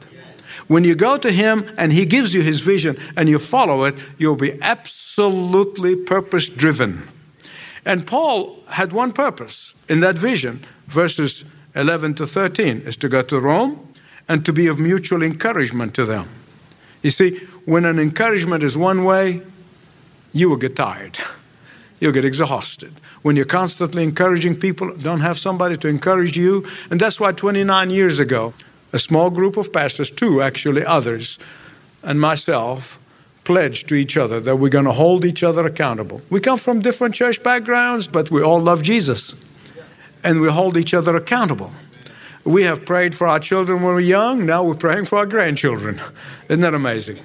When 0.67 0.84
you 0.84 0.93
go 0.93 1.17
to 1.17 1.31
Him 1.31 1.67
and 1.77 1.91
He 1.91 2.05
gives 2.05 2.36
you 2.36 2.43
His 2.43 2.62
vision 2.62 2.96
and 3.17 3.27
you 3.27 3.39
follow 3.39 3.86
it, 3.86 3.96
you'll 4.19 4.36
be 4.36 4.62
absolutely 4.62 5.96
purpose 5.96 6.48
driven. 6.48 7.08
And 7.86 8.05
Paul 8.05 8.60
had 8.67 8.93
one 8.93 9.12
purpose 9.12 9.74
in 9.88 10.01
that 10.01 10.15
vision, 10.15 10.63
verses 10.86 11.43
11 11.73 12.13
to 12.15 12.28
13, 12.28 12.82
is 12.82 12.95
to 12.97 13.10
go 13.10 13.23
to 13.23 13.39
Rome 13.39 13.93
and 14.28 14.45
to 14.45 14.54
be 14.54 14.67
of 14.67 14.78
mutual 14.78 15.23
encouragement 15.23 15.95
to 15.95 16.06
them. 16.06 16.30
You 17.02 17.10
see, 17.10 17.38
when 17.65 17.86
an 17.86 17.97
encouragement 17.97 18.63
is 18.63 18.78
one 18.78 19.04
way, 19.04 19.41
you 20.34 20.49
will 20.49 20.58
get 20.58 20.75
tired. 20.75 21.17
You'll 21.99 22.13
get 22.13 22.25
exhausted. 22.25 22.93
When 23.21 23.35
you're 23.35 23.45
constantly 23.45 24.03
encouraging 24.03 24.55
people, 24.55 24.95
don't 24.95 25.19
have 25.19 25.38
somebody 25.38 25.77
to 25.77 25.88
encourage 25.88 26.38
you. 26.38 26.65
And 26.89 26.99
that's 26.99 27.19
why 27.19 27.33
29 27.33 27.89
years 27.89 28.19
ago, 28.19 28.53
a 28.93 28.99
small 28.99 29.29
group 29.29 29.57
of 29.57 29.71
pastors, 29.73 30.09
two 30.09 30.41
actually, 30.41 30.85
others, 30.85 31.38
and 32.03 32.19
myself, 32.19 32.99
pledged 33.43 33.89
to 33.89 33.95
each 33.95 34.15
other 34.15 34.39
that 34.39 34.57
we're 34.57 34.69
going 34.69 34.85
to 34.85 34.91
hold 34.91 35.25
each 35.25 35.43
other 35.43 35.65
accountable. 35.65 36.21
We 36.29 36.39
come 36.39 36.57
from 36.57 36.81
different 36.81 37.15
church 37.15 37.43
backgrounds, 37.43 38.07
but 38.07 38.29
we 38.31 38.43
all 38.43 38.62
love 38.62 38.83
Jesus. 38.83 39.33
And 40.23 40.39
we 40.39 40.49
hold 40.49 40.77
each 40.77 40.93
other 40.93 41.15
accountable. 41.15 41.71
We 42.45 42.63
have 42.63 42.85
prayed 42.85 43.15
for 43.15 43.27
our 43.27 43.39
children 43.39 43.81
when 43.81 43.88
we 43.88 43.93
were 43.93 43.99
young, 43.99 44.45
now 44.45 44.63
we're 44.63 44.75
praying 44.75 45.05
for 45.05 45.17
our 45.17 45.25
grandchildren. 45.25 45.99
Isn't 46.49 46.62
that 46.62 46.73
amazing? 46.73 47.19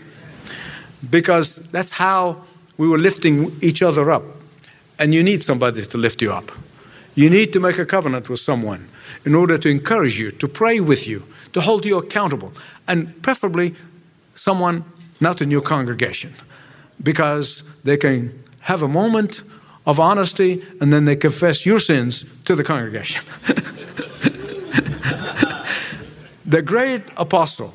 Because 1.11 1.57
that's 1.71 1.93
how 1.93 2.43
we 2.79 2.89
were 2.89 2.99
lifting 2.99 3.55
each 3.61 3.83
other 3.83 4.11
up. 4.11 4.25
And 4.99 5.13
you 5.15 5.23
need 5.23 5.43
somebody 5.43 5.85
to 5.85 5.99
lift 5.99 6.23
you 6.23 6.33
up. 6.33 6.51
You 7.15 7.31
need 7.31 7.53
to 7.53 7.61
make 7.61 7.79
a 7.79 7.87
covenant 7.87 8.29
with 8.29 8.41
someone 8.41 8.89
in 9.25 9.35
order 9.35 9.59
to 9.59 9.69
encourage 9.69 10.19
you, 10.19 10.31
to 10.33 10.49
pray 10.49 10.81
with 10.81 11.07
you, 11.07 11.23
to 11.53 11.61
hold 11.61 11.85
you 11.85 11.99
accountable, 11.99 12.53
and 12.89 13.23
preferably 13.23 13.75
someone 14.35 14.85
not 15.21 15.41
in 15.41 15.51
your 15.51 15.63
congregation, 15.63 16.35
because 17.03 17.63
they 17.85 17.97
can 17.97 18.43
have 18.61 18.83
a 18.83 18.89
moment 18.89 19.43
of 19.87 20.01
honesty 20.01 20.65
and 20.81 20.93
then 20.93 21.05
they 21.05 21.17
confess 21.17 21.65
your 21.67 21.79
sins 21.79 22.25
to 22.45 22.57
the 22.57 22.65
congregation. 22.65 23.25
the 26.47 26.63
great 26.63 27.03
apostle 27.17 27.75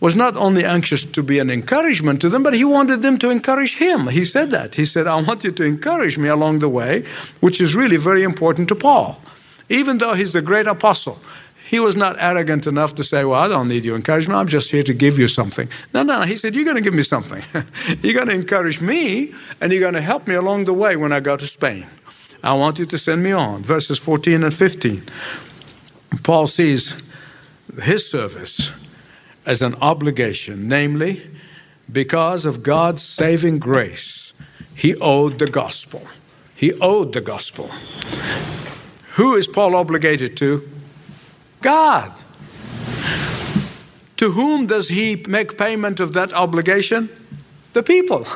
was 0.00 0.14
not 0.14 0.36
only 0.36 0.64
anxious 0.64 1.04
to 1.04 1.22
be 1.22 1.38
an 1.38 1.50
encouragement 1.50 2.20
to 2.20 2.28
them, 2.28 2.42
but 2.42 2.54
he 2.54 2.64
wanted 2.64 3.02
them 3.02 3.18
to 3.18 3.30
encourage 3.30 3.78
him. 3.78 4.08
He 4.08 4.24
said 4.24 4.50
that. 4.50 4.76
He 4.76 4.84
said, 4.84 5.06
I 5.06 5.20
want 5.20 5.44
you 5.44 5.50
to 5.52 5.64
encourage 5.64 6.18
me 6.18 6.28
along 6.28 6.60
the 6.60 6.68
way, 6.68 7.04
which 7.40 7.60
is 7.60 7.74
really 7.74 7.96
very 7.96 8.22
important 8.22 8.68
to 8.68 8.76
Paul. 8.76 9.20
Even 9.68 9.98
though 9.98 10.14
he's 10.14 10.34
a 10.34 10.42
great 10.42 10.66
apostle, 10.66 11.20
he 11.66 11.80
was 11.80 11.96
not 11.96 12.16
arrogant 12.18 12.66
enough 12.66 12.94
to 12.94 13.04
say, 13.04 13.24
Well, 13.24 13.38
I 13.38 13.48
don't 13.48 13.68
need 13.68 13.84
your 13.84 13.96
encouragement. 13.96 14.38
I'm 14.38 14.46
just 14.46 14.70
here 14.70 14.82
to 14.84 14.94
give 14.94 15.18
you 15.18 15.28
something. 15.28 15.68
No, 15.92 16.02
no, 16.02 16.20
no. 16.20 16.26
He 16.26 16.36
said, 16.36 16.54
You're 16.54 16.64
going 16.64 16.76
to 16.76 16.82
give 16.82 16.94
me 16.94 17.02
something. 17.02 17.42
you're 18.02 18.14
going 18.14 18.28
to 18.28 18.34
encourage 18.34 18.80
me, 18.80 19.34
and 19.60 19.70
you're 19.70 19.82
going 19.82 19.94
to 19.94 20.00
help 20.00 20.26
me 20.26 20.34
along 20.34 20.64
the 20.64 20.72
way 20.72 20.96
when 20.96 21.12
I 21.12 21.20
go 21.20 21.36
to 21.36 21.46
Spain. 21.46 21.86
I 22.42 22.54
want 22.54 22.78
you 22.78 22.86
to 22.86 22.96
send 22.96 23.22
me 23.22 23.32
on. 23.32 23.62
Verses 23.62 23.98
14 23.98 24.44
and 24.44 24.54
15. 24.54 25.02
Paul 26.22 26.46
sees 26.46 27.02
his 27.82 28.10
service 28.10 28.72
as 29.48 29.62
an 29.62 29.74
obligation, 29.80 30.68
namely, 30.68 31.22
because 31.90 32.44
of 32.44 32.62
God's 32.62 33.02
saving 33.02 33.58
grace, 33.58 34.34
he 34.74 34.94
owed 34.96 35.38
the 35.38 35.46
gospel. 35.46 36.06
He 36.54 36.74
owed 36.74 37.14
the 37.14 37.22
gospel. 37.22 37.68
Who 39.14 39.36
is 39.36 39.48
Paul 39.48 39.74
obligated 39.74 40.36
to? 40.36 40.68
God. 41.62 42.12
To 44.18 44.32
whom 44.32 44.66
does 44.66 44.90
he 44.90 45.24
make 45.26 45.56
payment 45.56 45.98
of 45.98 46.12
that 46.12 46.30
obligation? 46.34 47.08
The 47.72 47.82
people. 47.82 48.26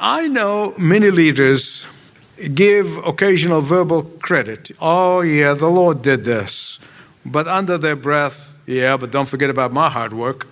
I 0.00 0.26
know 0.26 0.74
many 0.76 1.12
leaders 1.12 1.86
give 2.52 2.96
occasional 3.06 3.60
verbal 3.60 4.02
credit. 4.02 4.72
Oh, 4.80 5.20
yeah, 5.20 5.54
the 5.54 5.68
Lord 5.68 6.02
did 6.02 6.24
this. 6.24 6.80
But 7.24 7.46
under 7.46 7.78
their 7.78 7.96
breath, 7.96 8.57
yeah, 8.68 8.98
but 8.98 9.10
don't 9.10 9.26
forget 9.26 9.48
about 9.48 9.72
my 9.72 9.88
hard 9.88 10.12
work. 10.12 10.46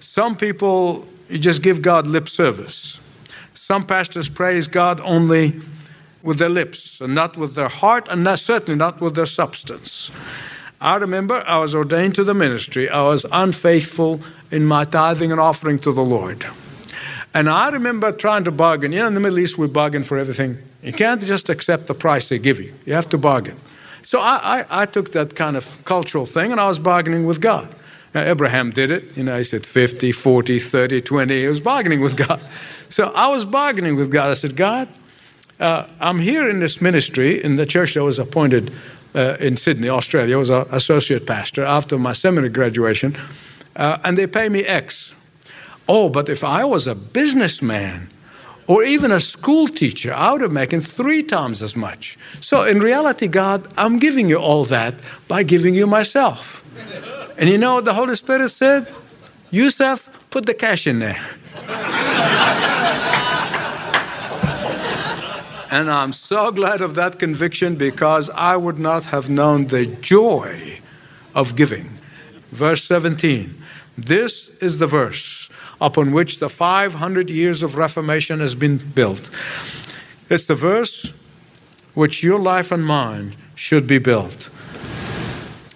Some 0.00 0.36
people 0.36 1.06
you 1.30 1.38
just 1.38 1.62
give 1.62 1.80
God 1.80 2.06
lip 2.06 2.28
service. 2.28 3.00
Some 3.54 3.86
pastors 3.86 4.28
praise 4.28 4.68
God 4.68 5.00
only 5.00 5.54
with 6.22 6.38
their 6.38 6.50
lips 6.50 7.00
and 7.00 7.14
not 7.14 7.38
with 7.38 7.54
their 7.54 7.70
heart, 7.70 8.06
and 8.10 8.22
not, 8.22 8.38
certainly 8.38 8.76
not 8.76 9.00
with 9.00 9.14
their 9.14 9.26
substance. 9.26 10.10
I 10.78 10.96
remember 10.96 11.42
I 11.46 11.56
was 11.56 11.74
ordained 11.74 12.16
to 12.16 12.24
the 12.24 12.34
ministry. 12.34 12.90
I 12.90 13.02
was 13.02 13.24
unfaithful 13.32 14.20
in 14.50 14.66
my 14.66 14.84
tithing 14.84 15.32
and 15.32 15.40
offering 15.40 15.78
to 15.80 15.92
the 15.92 16.04
Lord. 16.04 16.44
And 17.32 17.48
I 17.48 17.70
remember 17.70 18.12
trying 18.12 18.44
to 18.44 18.52
bargain. 18.52 18.92
You 18.92 19.00
know, 19.00 19.06
in 19.06 19.14
the 19.14 19.20
Middle 19.20 19.38
East, 19.38 19.56
we 19.56 19.68
bargain 19.68 20.04
for 20.04 20.18
everything. 20.18 20.58
You 20.82 20.92
can't 20.92 21.22
just 21.22 21.48
accept 21.48 21.86
the 21.86 21.94
price 21.94 22.28
they 22.28 22.38
give 22.38 22.60
you, 22.60 22.74
you 22.84 22.92
have 22.92 23.08
to 23.08 23.18
bargain. 23.18 23.56
So 24.12 24.20
I, 24.20 24.60
I, 24.60 24.82
I 24.82 24.84
took 24.84 25.12
that 25.12 25.36
kind 25.36 25.56
of 25.56 25.82
cultural 25.86 26.26
thing 26.26 26.52
and 26.52 26.60
I 26.60 26.68
was 26.68 26.78
bargaining 26.78 27.24
with 27.24 27.40
God. 27.40 27.74
Now, 28.14 28.24
Abraham 28.24 28.70
did 28.70 28.90
it. 28.90 29.16
You 29.16 29.22
know, 29.22 29.38
he 29.38 29.42
said 29.42 29.64
50, 29.64 30.12
40, 30.12 30.58
30, 30.58 31.00
20. 31.00 31.40
He 31.40 31.48
was 31.48 31.60
bargaining 31.60 32.02
with 32.02 32.14
God. 32.14 32.38
So 32.90 33.10
I 33.14 33.28
was 33.28 33.46
bargaining 33.46 33.96
with 33.96 34.12
God. 34.12 34.28
I 34.28 34.34
said, 34.34 34.54
God, 34.54 34.86
uh, 35.58 35.86
I'm 35.98 36.18
here 36.18 36.46
in 36.46 36.60
this 36.60 36.82
ministry 36.82 37.42
in 37.42 37.56
the 37.56 37.64
church 37.64 37.94
that 37.94 38.04
was 38.04 38.18
appointed 38.18 38.70
uh, 39.14 39.38
in 39.40 39.56
Sydney, 39.56 39.88
Australia. 39.88 40.36
I 40.36 40.38
was 40.40 40.50
an 40.50 40.66
associate 40.70 41.26
pastor 41.26 41.64
after 41.64 41.98
my 41.98 42.12
seminary 42.12 42.50
graduation, 42.50 43.16
uh, 43.76 43.96
and 44.04 44.18
they 44.18 44.26
pay 44.26 44.50
me 44.50 44.60
X. 44.60 45.14
Oh, 45.88 46.10
but 46.10 46.28
if 46.28 46.44
I 46.44 46.66
was 46.66 46.86
a 46.86 46.94
businessman 46.94 48.10
or 48.66 48.84
even 48.84 49.10
a 49.10 49.20
school 49.20 49.68
teacher, 49.68 50.12
I 50.14 50.32
would 50.32 50.40
have 50.40 50.52
making 50.52 50.80
three 50.80 51.22
times 51.22 51.62
as 51.62 51.74
much. 51.74 52.16
So 52.40 52.64
in 52.64 52.80
reality, 52.80 53.26
God, 53.26 53.68
I'm 53.76 53.98
giving 53.98 54.28
you 54.28 54.36
all 54.36 54.64
that 54.66 54.94
by 55.28 55.42
giving 55.42 55.74
you 55.74 55.86
myself. 55.86 56.62
And 57.38 57.48
you 57.48 57.58
know 57.58 57.74
what 57.74 57.84
the 57.84 57.94
Holy 57.94 58.14
Spirit 58.14 58.50
said? 58.50 58.86
Youssef, 59.50 60.08
put 60.30 60.46
the 60.46 60.54
cash 60.54 60.86
in 60.86 61.00
there. 61.00 61.20
and 65.70 65.90
I'm 65.90 66.12
so 66.12 66.52
glad 66.52 66.80
of 66.80 66.94
that 66.94 67.18
conviction 67.18 67.76
because 67.76 68.30
I 68.30 68.56
would 68.56 68.78
not 68.78 69.06
have 69.06 69.28
known 69.28 69.66
the 69.66 69.86
joy 69.86 70.78
of 71.34 71.56
giving. 71.56 71.98
Verse 72.50 72.84
17. 72.84 73.60
This 73.98 74.50
is 74.60 74.78
the 74.78 74.86
verse 74.86 75.41
upon 75.82 76.12
which 76.12 76.38
the 76.38 76.48
500 76.48 77.28
years 77.28 77.62
of 77.62 77.76
Reformation 77.76 78.38
has 78.40 78.54
been 78.54 78.78
built. 78.78 79.28
It's 80.30 80.46
the 80.46 80.54
verse 80.54 81.12
which 81.94 82.22
your 82.22 82.38
life 82.38 82.70
and 82.70 82.86
mine 82.86 83.34
should 83.54 83.86
be 83.86 83.98
built. 83.98 84.48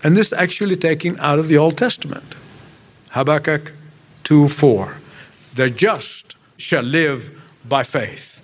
And 0.02 0.16
this 0.16 0.28
is 0.28 0.32
actually 0.32 0.76
taken 0.76 1.18
out 1.18 1.38
of 1.38 1.48
the 1.48 1.58
Old 1.58 1.76
Testament. 1.76 2.36
Habakkuk 3.10 3.72
2 4.22 4.46
4. 4.46 4.96
The 5.54 5.68
just 5.68 6.36
shall 6.56 6.84
live 6.84 7.30
by 7.68 7.82
faith. 7.82 8.40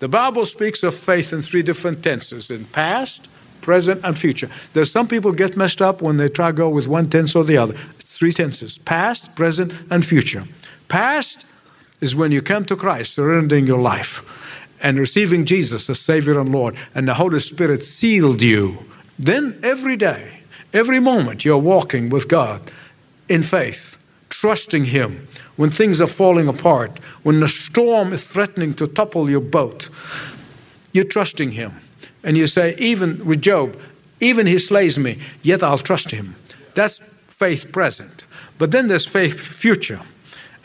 The 0.00 0.08
Bible 0.08 0.44
speaks 0.44 0.82
of 0.82 0.94
faith 0.94 1.32
in 1.32 1.40
three 1.40 1.62
different 1.62 2.02
tenses 2.02 2.50
in 2.50 2.64
past, 2.66 3.28
present, 3.60 4.00
and 4.04 4.18
future. 4.18 4.50
There's 4.72 4.90
some 4.90 5.06
people 5.06 5.32
get 5.32 5.56
messed 5.56 5.80
up 5.80 6.02
when 6.02 6.16
they 6.16 6.28
try 6.28 6.48
to 6.48 6.52
go 6.52 6.68
with 6.68 6.88
one 6.88 7.08
tense 7.08 7.36
or 7.36 7.44
the 7.44 7.56
other. 7.56 7.74
Three 8.00 8.32
tenses 8.32 8.78
past, 8.78 9.34
present, 9.36 9.72
and 9.90 10.04
future. 10.04 10.44
Past 10.88 11.44
is 12.00 12.14
when 12.14 12.32
you 12.32 12.42
come 12.42 12.64
to 12.66 12.76
Christ, 12.76 13.14
surrendering 13.14 13.66
your 13.66 13.80
life 13.80 14.22
and 14.82 14.98
receiving 14.98 15.44
Jesus 15.44 15.88
as 15.88 16.00
Savior 16.00 16.38
and 16.38 16.52
Lord, 16.52 16.76
and 16.94 17.08
the 17.08 17.14
Holy 17.14 17.40
Spirit 17.40 17.82
sealed 17.82 18.42
you. 18.42 18.84
Then 19.18 19.58
every 19.62 19.96
day, 19.96 20.40
every 20.72 21.00
moment, 21.00 21.44
you're 21.44 21.56
walking 21.56 22.10
with 22.10 22.28
God 22.28 22.70
in 23.28 23.42
faith, 23.42 23.96
trusting 24.28 24.86
Him 24.86 25.26
when 25.56 25.70
things 25.70 26.00
are 26.00 26.06
falling 26.06 26.48
apart, 26.48 26.98
when 27.22 27.40
the 27.40 27.48
storm 27.48 28.12
is 28.12 28.26
threatening 28.26 28.74
to 28.74 28.86
topple 28.86 29.30
your 29.30 29.40
boat. 29.40 29.88
You're 30.92 31.04
trusting 31.04 31.52
Him. 31.52 31.72
And 32.22 32.36
you 32.36 32.46
say, 32.46 32.74
even 32.78 33.24
with 33.24 33.40
Job, 33.40 33.78
even 34.20 34.46
he 34.46 34.58
slays 34.58 34.98
me, 34.98 35.18
yet 35.42 35.62
I'll 35.62 35.78
trust 35.78 36.10
him. 36.10 36.36
That's 36.74 36.98
faith 37.28 37.70
present. 37.72 38.24
But 38.58 38.70
then 38.70 38.88
there's 38.88 39.06
faith 39.06 39.38
future. 39.38 40.00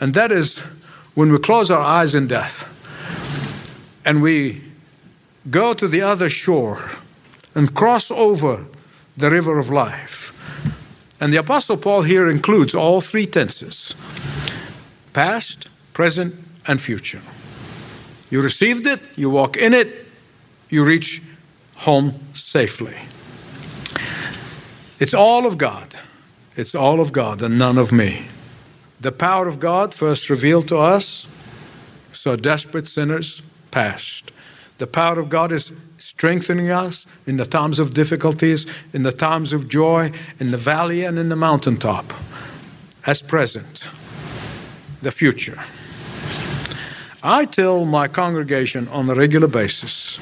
And 0.00 0.14
that 0.14 0.32
is 0.32 0.60
when 1.14 1.30
we 1.30 1.38
close 1.38 1.70
our 1.70 1.82
eyes 1.82 2.14
in 2.14 2.26
death 2.26 2.66
and 4.04 4.22
we 4.22 4.62
go 5.50 5.74
to 5.74 5.86
the 5.86 6.02
other 6.02 6.28
shore 6.30 6.90
and 7.54 7.74
cross 7.74 8.10
over 8.10 8.64
the 9.16 9.30
river 9.30 9.58
of 9.58 9.70
life. 9.70 10.28
And 11.20 11.32
the 11.32 11.36
Apostle 11.38 11.76
Paul 11.76 12.02
here 12.02 12.30
includes 12.30 12.74
all 12.74 13.00
three 13.00 13.26
tenses 13.26 13.94
past, 15.12 15.68
present, 15.92 16.34
and 16.66 16.80
future. 16.80 17.20
You 18.30 18.40
received 18.40 18.86
it, 18.86 19.00
you 19.16 19.28
walk 19.28 19.56
in 19.56 19.74
it, 19.74 20.06
you 20.68 20.84
reach 20.84 21.20
home 21.76 22.14
safely. 22.32 22.96
It's 25.00 25.14
all 25.14 25.46
of 25.46 25.58
God. 25.58 25.96
It's 26.56 26.74
all 26.74 27.00
of 27.00 27.12
God 27.12 27.42
and 27.42 27.58
none 27.58 27.76
of 27.76 27.90
me. 27.90 28.28
The 29.00 29.12
power 29.12 29.48
of 29.48 29.60
God 29.60 29.94
first 29.94 30.28
revealed 30.28 30.68
to 30.68 30.76
us, 30.76 31.26
so 32.12 32.36
desperate 32.36 32.86
sinners 32.86 33.42
passed. 33.70 34.30
The 34.76 34.86
power 34.86 35.18
of 35.18 35.30
God 35.30 35.52
is 35.52 35.72
strengthening 35.96 36.70
us 36.70 37.06
in 37.26 37.38
the 37.38 37.46
times 37.46 37.78
of 37.78 37.94
difficulties, 37.94 38.66
in 38.92 39.02
the 39.02 39.12
times 39.12 39.54
of 39.54 39.68
joy, 39.68 40.12
in 40.38 40.50
the 40.50 40.58
valley 40.58 41.02
and 41.04 41.18
in 41.18 41.30
the 41.30 41.36
mountaintop, 41.36 42.12
as 43.06 43.22
present. 43.22 43.88
The 45.00 45.10
future. 45.10 45.58
I 47.22 47.46
tell 47.46 47.86
my 47.86 48.06
congregation 48.06 48.86
on 48.88 49.08
a 49.08 49.14
regular 49.14 49.48
basis 49.48 50.18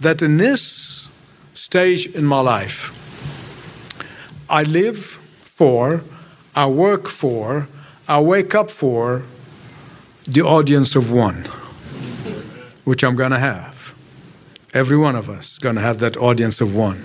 that 0.00 0.22
in 0.22 0.38
this 0.38 1.08
stage 1.54 2.06
in 2.06 2.24
my 2.24 2.40
life, 2.40 2.90
I 4.50 4.64
live 4.64 4.98
for, 4.98 6.02
I 6.56 6.66
work 6.66 7.08
for, 7.08 7.68
I 8.08 8.20
wake 8.20 8.54
up 8.54 8.70
for 8.70 9.22
the 10.26 10.42
audience 10.42 10.96
of 10.96 11.10
one, 11.10 11.44
which 12.84 13.04
I'm 13.04 13.16
going 13.16 13.30
to 13.30 13.38
have. 13.38 13.94
Every 14.74 14.96
one 14.96 15.14
of 15.14 15.28
us 15.28 15.52
is 15.52 15.58
going 15.58 15.76
to 15.76 15.82
have 15.82 15.98
that 15.98 16.16
audience 16.16 16.60
of 16.60 16.74
one. 16.74 17.04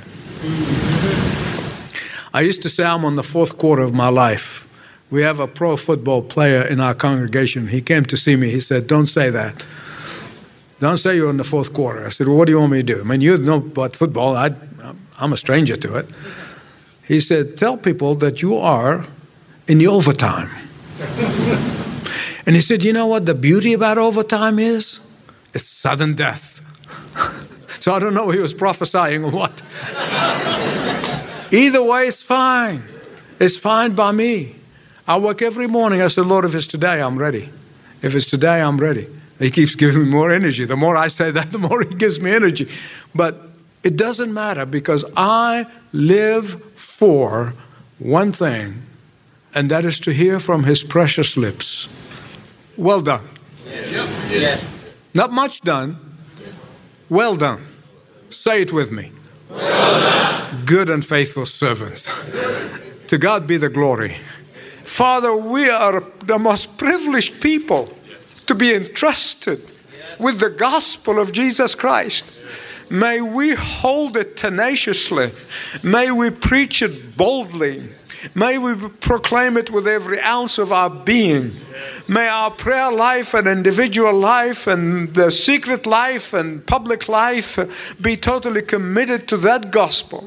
I 2.33 2.41
used 2.41 2.61
to 2.63 2.69
say 2.69 2.83
I'm 2.83 3.05
on 3.05 3.15
the 3.15 3.23
fourth 3.23 3.57
quarter 3.57 3.83
of 3.83 3.93
my 3.93 4.09
life. 4.09 4.67
We 5.09 5.21
have 5.21 5.39
a 5.39 5.47
pro 5.47 5.77
football 5.77 6.21
player 6.21 6.61
in 6.61 6.79
our 6.79 6.93
congregation. 6.93 7.67
He 7.67 7.81
came 7.81 8.05
to 8.05 8.17
see 8.17 8.35
me. 8.35 8.49
He 8.49 8.59
said, 8.59 8.87
Don't 8.87 9.07
say 9.07 9.29
that. 9.29 9.65
Don't 10.79 10.97
say 10.97 11.15
you're 11.15 11.29
in 11.29 11.37
the 11.37 11.43
fourth 11.43 11.73
quarter. 11.73 12.05
I 12.05 12.09
said, 12.09 12.27
Well, 12.27 12.37
what 12.37 12.45
do 12.45 12.51
you 12.51 12.59
want 12.59 12.71
me 12.71 12.79
to 12.79 12.83
do? 12.83 12.99
I 13.01 13.03
mean, 13.03 13.21
you 13.21 13.37
know 13.37 13.57
about 13.57 13.95
football. 13.95 14.35
I, 14.35 14.51
I'm 15.19 15.33
a 15.33 15.37
stranger 15.37 15.77
to 15.77 15.97
it. 15.97 16.07
He 17.05 17.19
said, 17.19 17.55
Tell 17.57 17.77
people 17.77 18.15
that 18.15 18.41
you 18.41 18.57
are 18.57 19.05
in 19.67 19.77
the 19.77 19.87
overtime. 19.87 20.49
And 20.99 22.55
he 22.55 22.61
said, 22.61 22.83
You 22.83 22.93
know 22.93 23.07
what 23.07 23.25
the 23.25 23.35
beauty 23.35 23.73
about 23.73 23.97
overtime 23.97 24.59
is? 24.59 24.99
It's 25.53 25.65
sudden 25.65 26.15
death. 26.15 26.61
so 27.79 27.93
I 27.93 27.99
don't 27.99 28.13
know 28.13 28.29
he 28.31 28.39
was 28.39 28.53
prophesying 28.53 29.23
or 29.23 29.31
what. 29.31 29.61
Either 31.51 31.83
way, 31.83 32.07
it's 32.07 32.23
fine. 32.23 32.83
It's 33.39 33.57
fine 33.57 33.93
by 33.93 34.11
me. 34.11 34.55
I 35.07 35.17
work 35.17 35.41
every 35.41 35.67
morning. 35.67 36.01
I 36.01 36.07
said, 36.07 36.25
Lord, 36.25 36.43
if 36.45 36.53
it's 36.53 36.67
today, 36.67 37.01
I'm 37.01 37.17
ready. 37.17 37.49
If 38.01 38.15
it's 38.15 38.25
today, 38.25 38.61
I'm 38.61 38.77
ready. 38.77 39.07
He 39.39 39.51
keeps 39.51 39.75
giving 39.75 40.03
me 40.03 40.09
more 40.09 40.31
energy. 40.31 40.65
The 40.65 40.75
more 40.75 40.97
I 40.97 41.07
say 41.07 41.31
that, 41.31 41.51
the 41.53 41.59
more 41.59 41.81
he 41.81 41.95
gives 41.95 42.19
me 42.19 42.31
energy. 42.31 42.69
But 43.15 43.35
it 43.83 43.95
doesn't 43.95 44.33
matter 44.33 44.65
because 44.65 45.05
I 45.15 45.65
live 45.93 46.61
for 46.75 47.53
one 47.99 48.31
thing, 48.31 48.83
and 49.57 49.71
that 49.71 49.85
is 49.85 49.99
to 49.99 50.13
hear 50.13 50.39
from 50.39 50.65
his 50.65 50.83
precious 50.83 51.35
lips. 51.35 51.89
Well 52.77 53.01
done. 53.01 53.27
Yes. 53.65 54.31
Yes. 54.31 54.93
Not 55.15 55.31
much 55.31 55.61
done. 55.61 55.97
Well 57.09 57.35
done. 57.35 57.65
Say 58.29 58.61
it 58.61 58.71
with 58.71 58.91
me. 58.91 59.11
Well 59.49 59.99
done. 59.99 60.65
Good 60.65 60.91
and 60.91 61.03
faithful 61.03 61.47
servants. 61.47 62.07
to 63.07 63.17
God 63.17 63.47
be 63.47 63.57
the 63.57 63.69
glory. 63.69 64.17
Father, 64.83 65.35
we 65.35 65.67
are 65.71 66.03
the 66.23 66.37
most 66.37 66.77
privileged 66.77 67.41
people 67.41 67.91
to 68.45 68.53
be 68.53 68.75
entrusted 68.75 69.71
with 70.19 70.39
the 70.39 70.51
gospel 70.51 71.17
of 71.17 71.31
Jesus 71.31 71.73
Christ. 71.73 72.25
May 72.91 73.21
we 73.21 73.55
hold 73.55 74.17
it 74.17 74.37
tenaciously. 74.37 75.31
May 75.81 76.11
we 76.11 76.29
preach 76.29 76.83
it 76.83 77.17
boldly. 77.17 77.89
May 78.33 78.57
we 78.57 78.75
proclaim 78.75 79.57
it 79.57 79.69
with 79.69 79.87
every 79.87 80.19
ounce 80.19 80.57
of 80.57 80.71
our 80.71 80.89
being. 80.89 81.53
May 82.07 82.27
our 82.27 82.51
prayer 82.51 82.91
life 82.91 83.33
and 83.33 83.47
individual 83.47 84.13
life 84.13 84.67
and 84.67 85.13
the 85.13 85.31
secret 85.31 85.85
life 85.85 86.33
and 86.33 86.65
public 86.65 87.07
life 87.07 87.95
be 88.01 88.17
totally 88.17 88.61
committed 88.61 89.27
to 89.29 89.37
that 89.37 89.71
gospel. 89.71 90.21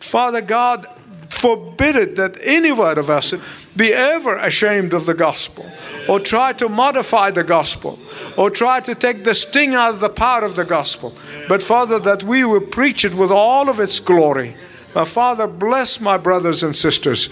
Father 0.00 0.40
God, 0.40 0.86
forbid 1.30 1.96
it 1.96 2.16
that 2.16 2.38
any 2.42 2.72
one 2.72 2.98
of 2.98 3.10
us 3.10 3.34
be 3.76 3.92
ever 3.92 4.36
ashamed 4.36 4.94
of 4.94 5.04
the 5.06 5.14
gospel 5.14 5.70
or 6.08 6.20
try 6.20 6.52
to 6.52 6.68
modify 6.68 7.30
the 7.30 7.44
gospel 7.44 7.98
or 8.36 8.50
try 8.50 8.80
to 8.80 8.94
take 8.94 9.24
the 9.24 9.34
sting 9.34 9.74
out 9.74 9.94
of 9.94 10.00
the 10.00 10.08
power 10.08 10.44
of 10.44 10.54
the 10.54 10.64
gospel. 10.64 11.12
But 11.48 11.62
Father, 11.62 11.98
that 12.00 12.22
we 12.22 12.44
will 12.44 12.60
preach 12.60 13.04
it 13.04 13.14
with 13.14 13.30
all 13.30 13.68
of 13.68 13.80
its 13.80 14.00
glory. 14.00 14.56
My 14.94 15.04
Father, 15.04 15.46
bless 15.46 16.00
my 16.00 16.16
brothers 16.16 16.62
and 16.62 16.74
sisters. 16.74 17.28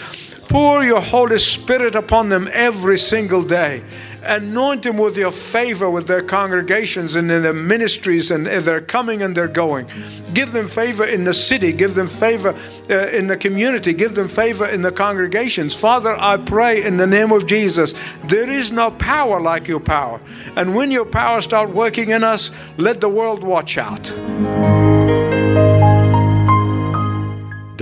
Pour 0.48 0.85
your 0.85 1.01
Holy 1.01 1.38
Spirit 1.38 1.94
upon 1.94 2.29
them 2.29 2.48
every 2.53 2.98
single 2.98 3.42
day 3.42 3.83
anoint 4.25 4.83
them 4.83 4.98
with 4.98 5.16
your 5.16 5.31
favor 5.31 5.90
with 5.90 6.07
their 6.07 6.22
congregations 6.22 7.16
and 7.16 7.31
in 7.31 7.42
their 7.42 7.53
ministries 7.53 8.31
and 8.31 8.46
their 8.46 8.81
coming 8.81 9.22
and 9.22 9.37
their 9.37 9.48
going. 9.48 9.87
Give 10.35 10.53
them 10.53 10.66
favor 10.66 11.05
in 11.05 11.25
the 11.25 11.35
city, 11.35 11.72
give 11.72 11.94
them 11.94 12.07
favor 12.07 12.55
uh, 12.90 13.09
in 13.09 13.27
the 13.27 13.37
community, 13.37 13.92
give 13.92 14.14
them 14.14 14.29
favor 14.29 14.66
in 14.66 14.83
the 14.83 14.92
congregations. 14.92 15.75
Father, 15.75 16.16
I 16.18 16.37
pray 16.37 16.85
in 16.85 16.96
the 16.96 17.07
name 17.07 17.33
of 17.33 17.46
Jesus, 17.46 17.94
there 18.25 18.51
is 18.51 18.72
no 18.72 18.90
power 18.92 19.40
like 19.40 19.68
your 19.68 19.81
power. 19.81 20.20
And 20.57 20.75
when 20.75 20.90
your 20.90 21.07
power 21.07 21.40
start 21.40 21.70
working 21.70 22.11
in 22.11 22.25
us, 22.25 22.51
let 22.79 23.01
the 23.01 23.09
world 23.09 23.42
watch 23.42 23.79
out. 23.79 24.82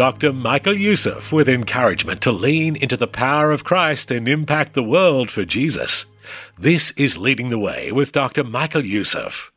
Dr. 0.00 0.32
Michael 0.32 0.78
Youssef 0.78 1.30
with 1.30 1.46
encouragement 1.46 2.22
to 2.22 2.32
lean 2.32 2.74
into 2.74 2.96
the 2.96 3.06
power 3.06 3.52
of 3.52 3.64
Christ 3.64 4.10
and 4.10 4.26
impact 4.26 4.72
the 4.72 4.82
world 4.82 5.30
for 5.30 5.44
Jesus. 5.44 6.06
This 6.58 6.92
is 6.92 7.18
Leading 7.18 7.50
the 7.50 7.58
Way 7.58 7.92
with 7.92 8.10
Dr. 8.10 8.42
Michael 8.42 8.86
Youssef. 8.86 9.52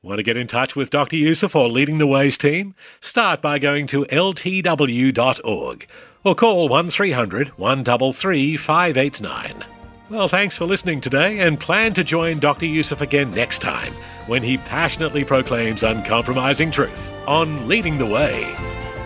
Want 0.00 0.18
to 0.18 0.22
get 0.22 0.36
in 0.36 0.46
touch 0.46 0.76
with 0.76 0.90
Dr. 0.90 1.16
Youssef 1.16 1.56
or 1.56 1.68
Leading 1.68 1.98
the 1.98 2.06
Ways 2.06 2.38
team? 2.38 2.76
Start 3.00 3.42
by 3.42 3.58
going 3.58 3.88
to 3.88 4.04
ltw.org 4.04 5.88
or 6.22 6.34
call 6.36 6.68
1300 6.68 7.48
133 7.58 8.56
589. 8.56 9.64
Well, 10.08 10.28
thanks 10.28 10.56
for 10.56 10.66
listening 10.66 11.00
today 11.00 11.40
and 11.40 11.58
plan 11.58 11.94
to 11.94 12.04
join 12.04 12.38
Dr. 12.38 12.66
Youssef 12.66 13.00
again 13.00 13.32
next 13.32 13.58
time 13.58 13.94
when 14.28 14.44
he 14.44 14.56
passionately 14.56 15.24
proclaims 15.24 15.82
uncompromising 15.82 16.70
truth 16.70 17.12
on 17.26 17.66
Leading 17.66 17.98
the 17.98 18.06
Way. 18.06 18.54